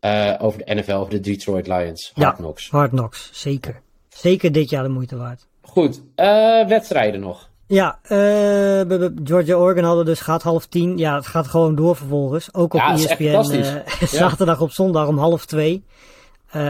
eh, 0.00 0.34
over 0.38 0.64
de 0.64 0.74
NFL, 0.74 0.92
over 0.92 1.10
de 1.12 1.20
Detroit 1.20 1.66
Lions, 1.66 2.12
Ja. 2.14 2.24
Hard 2.24 2.36
Knocks. 2.36 2.70
Hard 2.70 2.90
Knocks, 2.90 3.30
zeker. 3.32 3.80
Zeker 4.08 4.52
dit 4.52 4.70
jaar 4.70 4.82
de 4.82 4.88
moeite 4.88 5.16
waard. 5.16 5.46
Goed, 5.62 6.02
eh, 6.14 6.66
wedstrijden 6.66 7.20
nog. 7.20 7.50
Ja, 7.66 7.98
eh, 8.02 8.80
Georgia 9.24 9.54
Oregon 9.56 9.84
hadden 9.84 10.04
dus 10.04 10.20
gaat 10.20 10.42
half 10.42 10.66
tien. 10.66 10.98
Ja, 10.98 11.14
het 11.14 11.26
gaat 11.26 11.46
gewoon 11.48 11.74
door 11.74 11.96
vervolgens. 11.96 12.54
Ook 12.54 12.74
op 12.74 12.80
Ja, 12.80 12.92
ESPN. 12.92 13.22
Ja. 13.22 13.82
zaterdag 14.06 14.60
op 14.60 14.70
zondag 14.70 15.06
om 15.08 15.18
half 15.18 15.46
twee. 15.46 15.84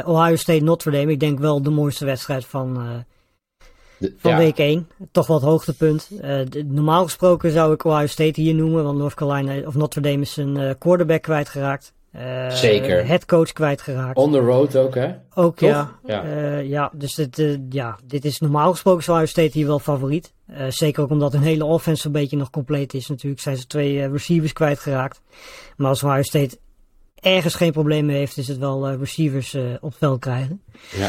Ohio 0.04 0.36
State 0.36 0.62
Notre 0.64 0.90
Dame. 0.90 1.10
Ik 1.12 1.20
denk 1.20 1.38
wel 1.38 1.62
de 1.62 1.70
mooiste 1.70 2.04
wedstrijd 2.04 2.44
van, 2.46 2.74
De- 3.98 4.14
van 4.18 4.30
ja, 4.30 4.36
week 4.36 4.58
1. 4.58 4.88
Toch 5.12 5.26
wel 5.26 5.36
het 5.36 5.44
hoogtepunt. 5.46 6.08
De- 6.20 6.64
normaal 6.66 7.04
gesproken 7.04 7.50
zou 7.50 7.72
ik 7.72 7.84
Ohio 7.84 8.06
State 8.06 8.40
hier 8.40 8.54
noemen. 8.54 8.84
Want 8.84 8.98
North 8.98 9.14
Carolina 9.14 9.66
of 9.66 9.74
Notre 9.74 10.00
Dame 10.00 10.20
is 10.20 10.36
een 10.36 10.56
eh, 10.56 10.74
quarterback 10.78 11.22
kwijtgeraakt. 11.22 11.92
Eh 12.10 12.50
Zeker. 12.50 13.06
Headcoach 13.06 13.52
kwijtgeraakt. 13.52 14.16
On 14.16 14.32
the 14.32 14.38
road 14.38 14.76
ook, 14.76 14.94
hè? 14.94 15.14
Ook 15.34 15.56
Toch? 15.56 15.68
ja. 15.68 15.98
Ja. 16.04 16.24
Ja. 16.24 16.58
ja, 16.58 16.90
dus 16.94 17.14
dit, 17.14 17.38
eh, 17.38 17.56
ja, 17.68 17.98
dit 18.04 18.24
is 18.24 18.38
normaal 18.38 18.70
gesproken 18.70 19.00
is 19.00 19.08
Ohio 19.08 19.26
State 19.26 19.50
hier 19.52 19.66
wel 19.66 19.78
favoriet. 19.78 20.32
Eh, 20.46 20.66
zeker 20.68 21.02
ook 21.02 21.10
omdat 21.10 21.32
hun 21.32 21.42
hele 21.42 21.64
offense 21.64 22.06
een 22.06 22.12
beetje 22.12 22.36
nog 22.36 22.50
compleet 22.50 22.94
is. 22.94 23.06
Natuurlijk 23.08 23.42
zijn 23.42 23.56
ze 23.56 23.66
twee 23.66 24.02
eh, 24.02 24.10
receivers 24.10 24.52
kwijtgeraakt. 24.52 25.20
Maar 25.76 25.88
als 25.88 26.02
Ohio 26.02 26.22
State 26.22 26.58
ergens 27.20 27.54
geen 27.54 27.72
probleem 27.72 28.06
mee 28.06 28.16
heeft, 28.16 28.36
is 28.36 28.48
het 28.48 28.58
wel 28.58 28.88
eh, 28.88 28.98
receivers 28.98 29.54
eh, 29.54 29.62
op 29.80 29.90
het 29.90 29.98
veld 29.98 30.20
krijgen. 30.20 30.62
Ja. 30.96 31.08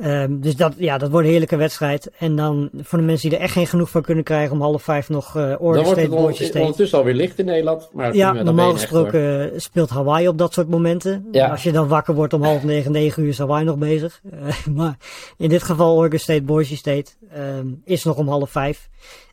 Ehm, 0.00 0.40
dus 0.40 0.56
dat, 0.56 0.74
ja, 0.76 0.98
dat 0.98 1.10
wordt 1.10 1.24
een 1.24 1.30
heerlijke 1.30 1.56
wedstrijd. 1.56 2.10
En 2.18 2.36
dan 2.36 2.70
voor 2.82 2.98
de 2.98 3.04
mensen 3.04 3.28
die 3.28 3.38
er 3.38 3.44
echt 3.44 3.52
geen 3.52 3.66
genoeg 3.66 3.90
van 3.90 4.02
kunnen 4.02 4.24
krijgen 4.24 4.52
om 4.52 4.60
half 4.60 4.82
vijf 4.82 5.08
nog 5.08 5.32
Dan 5.32 5.42
Oregon 5.42 5.66
wordt 5.66 5.86
State, 5.86 6.00
het 6.00 6.10
Boise 6.10 6.42
on- 6.42 6.48
State. 6.48 6.58
ondertussen 6.60 6.98
alweer 6.98 7.14
licht 7.14 7.38
in 7.38 7.44
Nederland. 7.44 7.88
Maar 7.92 8.14
Ja, 8.16 8.32
dan 8.32 8.44
normaal 8.44 8.70
echt, 8.72 8.80
gesproken 8.80 9.52
eh, 9.52 9.58
speelt 9.60 9.90
Hawaii 9.90 10.28
op 10.28 10.38
dat 10.38 10.52
soort 10.52 10.68
momenten. 10.68 11.26
Ja. 11.32 11.48
Als 11.48 11.62
je 11.62 11.72
dan 11.72 11.88
wakker 11.88 12.14
wordt 12.14 12.32
om 12.32 12.42
half 12.42 12.62
negen, 12.64 12.92
negen 12.92 13.22
uur 13.22 13.28
is 13.28 13.38
Hawaii 13.38 13.64
nog 13.64 13.76
bezig. 13.78 14.20
Eh, 14.30 14.66
maar 14.76 14.96
in 15.36 15.48
dit 15.48 15.62
geval 15.62 15.96
Oregon 15.96 16.18
State, 16.18 16.42
Boise 16.42 16.76
State 16.76 17.10
ehm, 17.32 17.66
is 17.84 18.04
nog 18.04 18.16
om 18.16 18.28
half 18.28 18.50
vijf. 18.50 18.88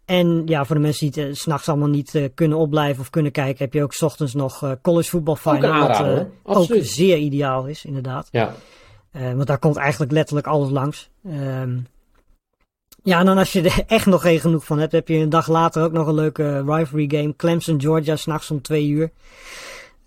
En 0.05 0.41
ja, 0.45 0.65
voor 0.65 0.75
de 0.75 0.81
mensen 0.81 1.11
die 1.11 1.23
het 1.23 1.37
's 1.37 1.41
s'nachts 1.41 1.69
allemaal 1.69 1.87
niet 1.87 2.29
kunnen 2.35 2.57
opblijven 2.57 3.01
of 3.01 3.09
kunnen 3.09 3.31
kijken, 3.31 3.63
heb 3.63 3.73
je 3.73 3.83
ook 3.83 3.93
's 3.93 4.01
ochtends 4.01 4.33
nog 4.33 4.75
college 4.81 5.09
voetbal 5.09 5.37
Ook 5.43 5.53
een 5.53 5.59
final. 5.61 6.27
Wat 6.43 6.57
ook 6.57 6.77
zeer 6.81 7.17
ideaal 7.17 7.65
is, 7.65 7.85
inderdaad. 7.85 8.27
Ja. 8.31 8.53
Eh, 9.11 9.33
want 9.33 9.47
daar 9.47 9.59
komt 9.59 9.75
eigenlijk 9.75 10.11
letterlijk 10.11 10.47
alles 10.47 10.69
langs. 10.69 11.09
Ehm, 11.25 11.77
ja, 13.03 13.19
en 13.19 13.25
dan 13.25 13.37
als 13.37 13.51
je 13.51 13.61
er 13.61 13.83
echt 13.97 14.05
nog 14.05 14.21
geen 14.21 14.39
genoeg 14.39 14.65
van 14.65 14.79
hebt, 14.79 14.91
heb 14.91 15.07
je 15.07 15.15
een 15.15 15.29
dag 15.29 15.47
later 15.47 15.83
ook 15.83 15.91
nog 15.91 16.07
een 16.07 16.13
leuke 16.13 16.63
rivalry 16.63 17.09
game. 17.09 17.35
Clemson, 17.35 17.81
Georgia, 17.81 18.15
s'nachts 18.15 18.51
om 18.51 18.61
twee 18.61 18.87
uur. 18.87 19.11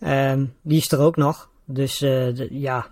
Ehm, 0.01 0.45
die 0.63 0.79
is 0.79 0.93
er 0.93 1.01
ook 1.01 1.17
nog. 1.17 1.51
Dus 1.65 2.03
eh, 2.03 2.51
ja, 2.51 2.87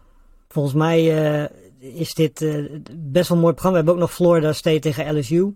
volgens 0.49 0.75
mij 0.75 0.99
eh, 1.41 1.49
is 1.79 2.15
dit 2.15 2.43
eh, 2.43 2.65
best 2.93 3.29
wel 3.29 3.37
een 3.37 3.43
mooi 3.43 3.55
programma. 3.55 3.71
We 3.71 3.85
hebben 3.85 3.95
ook 3.95 4.01
nog 4.01 4.13
Florida 4.13 4.53
State 4.53 4.79
tegen 4.79 5.19
LSU. 5.19 5.55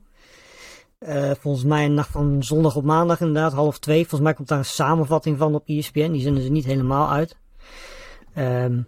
Eh, 0.99 1.31
volgens 1.39 1.65
mij 1.65 1.85
een 1.85 1.95
nacht 1.95 2.11
van 2.11 2.43
zondag 2.43 2.77
op 2.77 2.85
maandag 2.85 3.21
inderdaad, 3.21 3.53
half 3.53 3.79
twee. 3.79 4.01
Volgens 4.01 4.21
mij 4.21 4.35
komt 4.35 4.49
daar 4.49 4.59
een 4.59 4.65
samenvatting 4.65 5.39
van 5.39 5.55
op 5.55 5.63
ESPN. 5.67 6.11
Die 6.11 6.21
zenden 6.21 6.43
ze 6.43 6.51
niet 6.51 6.65
helemaal 6.65 7.11
uit. 7.11 7.37
Ehm, 8.35 8.81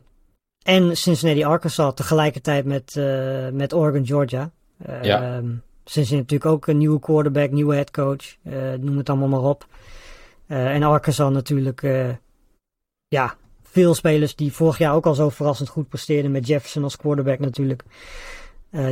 en 0.65 0.97
Cincinnati, 0.97 1.45
Arkansas 1.45 1.95
tegelijkertijd 1.95 2.65
met, 2.65 2.95
uh, 2.99 3.49
met 3.49 3.73
Oregon, 3.73 4.07
Georgia. 4.07 4.51
Uh, 4.89 5.03
ja. 5.03 5.43
Cincinnati 5.85 6.35
natuurlijk 6.35 6.51
ook 6.51 6.67
een 6.67 6.79
nieuwe 6.79 7.01
quarterback, 7.01 7.51
nieuwe 7.51 7.75
headcoach. 7.75 8.37
Uh, 8.43 8.73
noem 8.81 8.97
het 8.97 9.09
allemaal 9.09 9.29
maar 9.29 9.51
op. 9.51 9.67
en 10.47 10.83
Arkansas 10.83 11.33
natuurlijk, 11.33 11.83
ja, 13.09 13.35
veel 13.63 13.95
spelers 13.95 14.37
die 14.37 14.53
vorig 14.53 14.79
jaar 14.79 14.95
ook 14.95 15.07
al 15.07 15.15
zo 15.15 15.29
verrassend 15.29 15.69
goed 15.69 15.89
presteerden. 15.89 16.31
Met 16.31 16.47
Jefferson 16.47 16.83
als 16.83 16.97
quarterback 16.97 17.39
natuurlijk. 17.39 17.83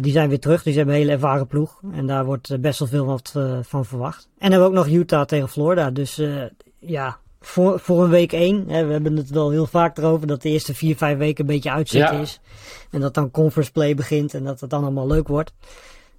die 0.01 0.13
zijn 0.13 0.29
weer 0.29 0.41
terug, 0.41 0.63
dus 0.63 0.73
ze 0.73 0.79
hebben 0.79 0.95
een 0.95 1.01
hele 1.01 1.13
ervaren 1.13 1.47
ploeg. 1.47 1.81
En 1.93 2.07
daar 2.07 2.25
wordt 2.25 2.61
best 2.61 2.79
wel 2.79 2.89
veel 2.89 3.07
wat 3.07 3.33
van 3.63 3.85
verwacht. 3.85 4.23
En 4.25 4.51
dan 4.51 4.51
hebben 4.51 4.71
we 4.71 4.79
ook 4.79 4.85
nog 4.85 4.95
Utah 4.95 5.25
tegen 5.25 5.49
Florida. 5.49 5.91
Dus 5.91 6.23
ja, 6.79 7.19
voor, 7.43 7.81
voor 7.81 8.05
een 8.05 8.11
week 8.11 8.33
één. 8.33 8.69
Hè, 8.69 8.85
we 8.85 8.93
hebben 8.93 9.17
het 9.17 9.31
wel 9.31 9.51
heel 9.51 9.67
vaak 9.67 9.99
erover 9.99 10.27
dat 10.27 10.43
de 10.43 10.49
eerste 10.49 10.75
vier, 10.75 10.97
vijf 10.97 11.19
weken 11.19 11.41
een 11.41 11.55
beetje 11.55 11.71
uitzitten 11.71 12.21
is. 12.21 12.41
En 12.91 13.01
dat 13.01 13.15
dan 13.15 13.31
conference 13.31 13.73
play 13.73 13.95
begint 13.95 14.35
en 14.35 14.45
dat 14.45 14.61
het 14.61 14.71
dan 14.71 14.83
allemaal 14.83 15.07
leuk 15.07 15.29
wordt. 15.29 15.53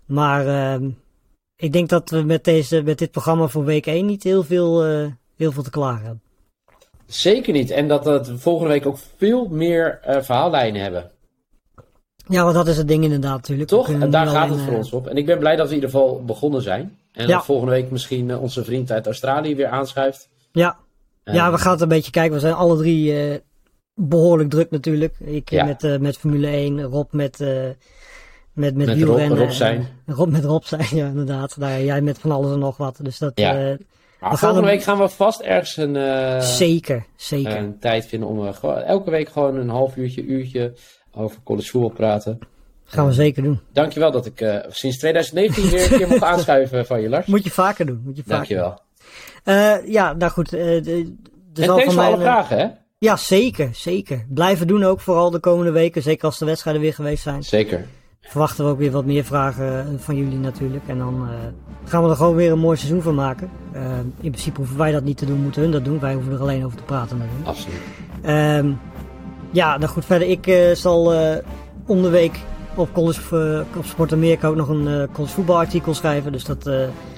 Maar 0.05 0.45
uh, 0.45 0.89
ik 1.55 1.73
denk 1.73 1.89
dat 1.89 2.09
we 2.09 2.21
met, 2.21 2.43
deze, 2.43 2.81
met 2.81 2.97
dit 2.97 3.11
programma 3.11 3.47
voor 3.47 3.65
week 3.65 3.85
1 3.85 4.05
niet 4.05 4.23
heel 4.23 4.43
veel, 4.43 4.89
uh, 4.89 5.07
heel 5.35 5.51
veel 5.51 5.63
te 5.63 5.69
klagen 5.69 6.03
hebben. 6.03 6.21
Zeker 7.05 7.53
niet. 7.53 7.71
En 7.71 7.87
dat 7.87 8.05
we 8.05 8.37
volgende 8.37 8.71
week 8.71 8.85
ook 8.85 8.97
veel 9.17 9.47
meer 9.47 9.99
uh, 10.07 10.21
verhaallijnen 10.21 10.81
hebben. 10.81 11.11
Ja, 12.27 12.43
want 12.43 12.55
dat 12.55 12.67
is 12.67 12.77
het 12.77 12.87
ding 12.87 13.03
inderdaad 13.03 13.37
natuurlijk. 13.37 13.69
Toch? 13.69 13.89
En 13.89 14.09
daar 14.09 14.27
gaat 14.27 14.49
het 14.49 14.59
voor 14.59 14.75
ons 14.75 14.91
op. 14.91 15.07
En 15.07 15.17
ik 15.17 15.25
ben 15.25 15.39
blij 15.39 15.55
dat 15.55 15.69
we 15.69 15.75
in 15.75 15.81
ieder 15.81 15.89
geval 15.89 16.23
begonnen 16.23 16.61
zijn. 16.61 16.97
En 17.11 17.27
ja. 17.27 17.35
dat 17.35 17.45
volgende 17.45 17.71
week 17.71 17.91
misschien 17.91 18.37
onze 18.37 18.63
vriend 18.63 18.91
uit 18.91 19.05
Australië 19.05 19.55
weer 19.55 19.67
aanschuift. 19.67 20.29
Ja, 20.51 20.77
ja, 21.23 21.51
we 21.51 21.57
gaan 21.57 21.71
het 21.71 21.81
een 21.81 21.87
beetje 21.87 22.11
kijken. 22.11 22.33
We 22.33 22.39
zijn 22.39 22.53
alle 22.53 22.77
drie 22.77 23.29
uh, 23.29 23.37
behoorlijk 23.93 24.49
druk 24.49 24.71
natuurlijk. 24.71 25.15
Ik 25.19 25.49
ja. 25.49 25.65
met, 25.65 25.83
uh, 25.83 25.97
met 25.97 26.17
Formule 26.17 26.47
1, 26.47 26.81
Rob 26.81 27.11
met, 27.11 27.39
uh, 27.39 27.47
met, 28.53 28.75
met, 28.75 28.75
met 28.75 29.01
Rob, 29.01 29.31
Rob 29.31 29.49
zijn. 29.49 29.87
Rob 30.05 30.29
met 30.29 30.43
Rob 30.43 30.63
zijn, 30.63 30.87
ja 30.99 31.07
inderdaad. 31.07 31.59
Daar, 31.59 31.83
jij 31.83 32.01
met 32.01 32.19
van 32.19 32.31
alles 32.31 32.51
en 32.51 32.59
nog 32.59 32.77
wat. 32.77 32.99
Dus 33.01 33.17
dat, 33.17 33.31
ja. 33.35 33.77
maar 34.19 34.37
volgende 34.37 34.67
week 34.67 34.83
gaan 34.83 34.97
we 34.97 35.09
vast 35.09 35.41
ergens 35.41 35.77
een, 35.77 36.41
zeker, 36.41 37.05
zeker. 37.15 37.57
een 37.57 37.79
tijd 37.79 38.05
vinden 38.05 38.29
om 38.29 38.45
elke 38.85 39.09
week 39.09 39.29
gewoon 39.29 39.55
een 39.55 39.69
half 39.69 39.95
uurtje, 39.95 40.23
uurtje 40.23 40.73
over 41.11 41.37
college 41.43 41.69
voetbal 41.69 41.89
praten. 41.89 42.39
Gaan 42.85 43.05
we 43.05 43.13
zeker 43.13 43.43
doen. 43.43 43.59
Dankjewel 43.71 44.11
dat 44.11 44.25
ik 44.25 44.63
sinds 44.69 44.97
2019 44.97 45.69
weer 45.69 45.91
een 45.91 45.97
keer 45.97 46.07
mocht 46.07 46.23
aanschuiven 46.33 46.85
van 46.85 47.01
je, 47.01 47.09
Lars. 47.09 47.25
Moet 47.25 47.43
je 47.43 47.51
vaker 47.51 47.85
doen. 47.85 48.01
Moet 48.03 48.15
je 48.15 48.21
vaker 48.21 48.35
Dankjewel. 48.35 48.81
Uh, 49.45 49.87
ja, 49.87 50.13
nou 50.13 50.31
goed. 50.31 50.53
Uh, 50.53 50.87
en 50.87 51.17
thanks 51.53 51.93
voor 51.93 52.03
alle 52.03 52.19
vragen, 52.19 52.57
hè? 52.57 52.67
Ja, 52.97 53.15
zeker, 53.15 53.69
zeker. 53.71 54.25
Blijven 54.29 54.67
doen 54.67 54.83
ook, 54.83 54.99
vooral 54.99 55.31
de 55.31 55.39
komende 55.39 55.71
weken. 55.71 56.01
Zeker 56.01 56.25
als 56.25 56.37
de 56.37 56.45
wedstrijden 56.45 56.81
weer 56.81 56.93
geweest 56.93 57.23
zijn. 57.23 57.43
Zeker. 57.43 57.85
Verwachten 58.21 58.65
we 58.65 58.71
ook 58.71 58.77
weer 58.77 58.91
wat 58.91 59.05
meer 59.05 59.23
vragen 59.23 59.99
van 59.99 60.15
jullie 60.15 60.37
natuurlijk. 60.37 60.83
En 60.87 60.97
dan 60.97 61.29
uh, 61.29 61.35
gaan 61.89 62.03
we 62.03 62.09
er 62.09 62.15
gewoon 62.15 62.35
weer 62.35 62.51
een 62.51 62.59
mooi 62.59 62.77
seizoen 62.77 63.01
van 63.01 63.15
maken. 63.15 63.49
in 64.21 64.31
principe 64.31 64.57
hoeven 64.57 64.77
wij 64.77 64.91
dat 64.91 65.03
niet 65.03 65.17
te 65.17 65.25
doen, 65.25 65.41
moeten 65.41 65.61
hun 65.61 65.71
dat 65.71 65.85
doen. 65.85 65.99
Wij 65.99 66.13
hoeven 66.13 66.33
er 66.33 66.39
alleen 66.39 66.65
over 66.65 66.77
te 66.77 66.83
praten 66.83 67.17
natuurlijk. 67.17 67.47
Absoluut. 67.47 67.79
Um, 68.25 68.79
ja, 69.51 69.77
nou 69.77 69.91
goed, 69.91 70.05
verder. 70.05 70.27
Ik 70.27 70.75
zal 70.77 71.13
om 71.85 72.01
de 72.01 72.09
week 72.09 72.39
op, 72.75 72.93
college, 72.93 73.65
op 73.77 73.85
Sport 73.85 74.13
Amerika 74.13 74.47
ook 74.47 74.55
nog 74.55 74.69
een 74.69 75.07
college 75.11 75.33
voetbalartikel 75.33 75.93
schrijven. 75.93 76.31
Dus 76.31 76.43
dat 76.43 76.69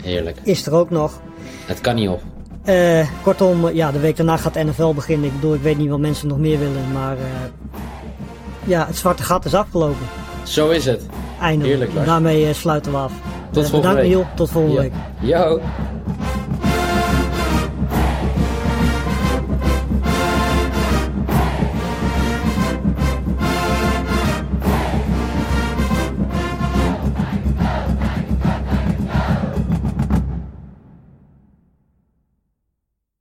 Heerlijk. 0.02 0.38
is 0.44 0.66
er 0.66 0.74
ook 0.74 0.90
nog. 0.90 1.22
Het 1.66 1.82
kan 1.82 1.96
niet 1.96 2.10
op. 2.10 2.22
Uh, 2.70 3.08
kortom, 3.22 3.70
ja, 3.70 3.92
de 3.92 4.00
week 4.00 4.18
daarna 4.18 4.38
gaat 4.38 4.54
NFL 4.54 4.94
beginnen. 4.94 5.28
Ik 5.28 5.34
bedoel, 5.34 5.54
ik 5.54 5.62
weet 5.62 5.78
niet 5.78 5.90
wat 5.90 6.00
mensen 6.00 6.28
nog 6.28 6.38
meer 6.38 6.60
willen, 6.60 6.92
maar 6.94 7.18
uh, 7.18 7.24
ja, 8.64 8.86
het 8.88 8.98
zwarte 8.98 9.24
gat 9.24 9.46
is 9.46 9.54
afgelopen. 9.54 10.06
Zo 10.44 10.70
is 10.70 10.86
het. 10.86 11.06
Eindelijk. 11.42 11.80
Heerlijk, 11.80 12.06
Daarmee 12.06 12.48
uh, 12.48 12.54
sluiten 12.54 12.92
we 12.92 12.98
af. 12.98 13.12
Tot 13.52 13.70
volgende 13.70 13.78
bedankt, 13.78 14.02
week. 14.02 14.10
Niel. 14.10 14.26
Tot 14.36 14.50
volgende 14.50 14.76
ja. 14.76 14.82
week. 14.82 14.94
Yo. 15.20 15.62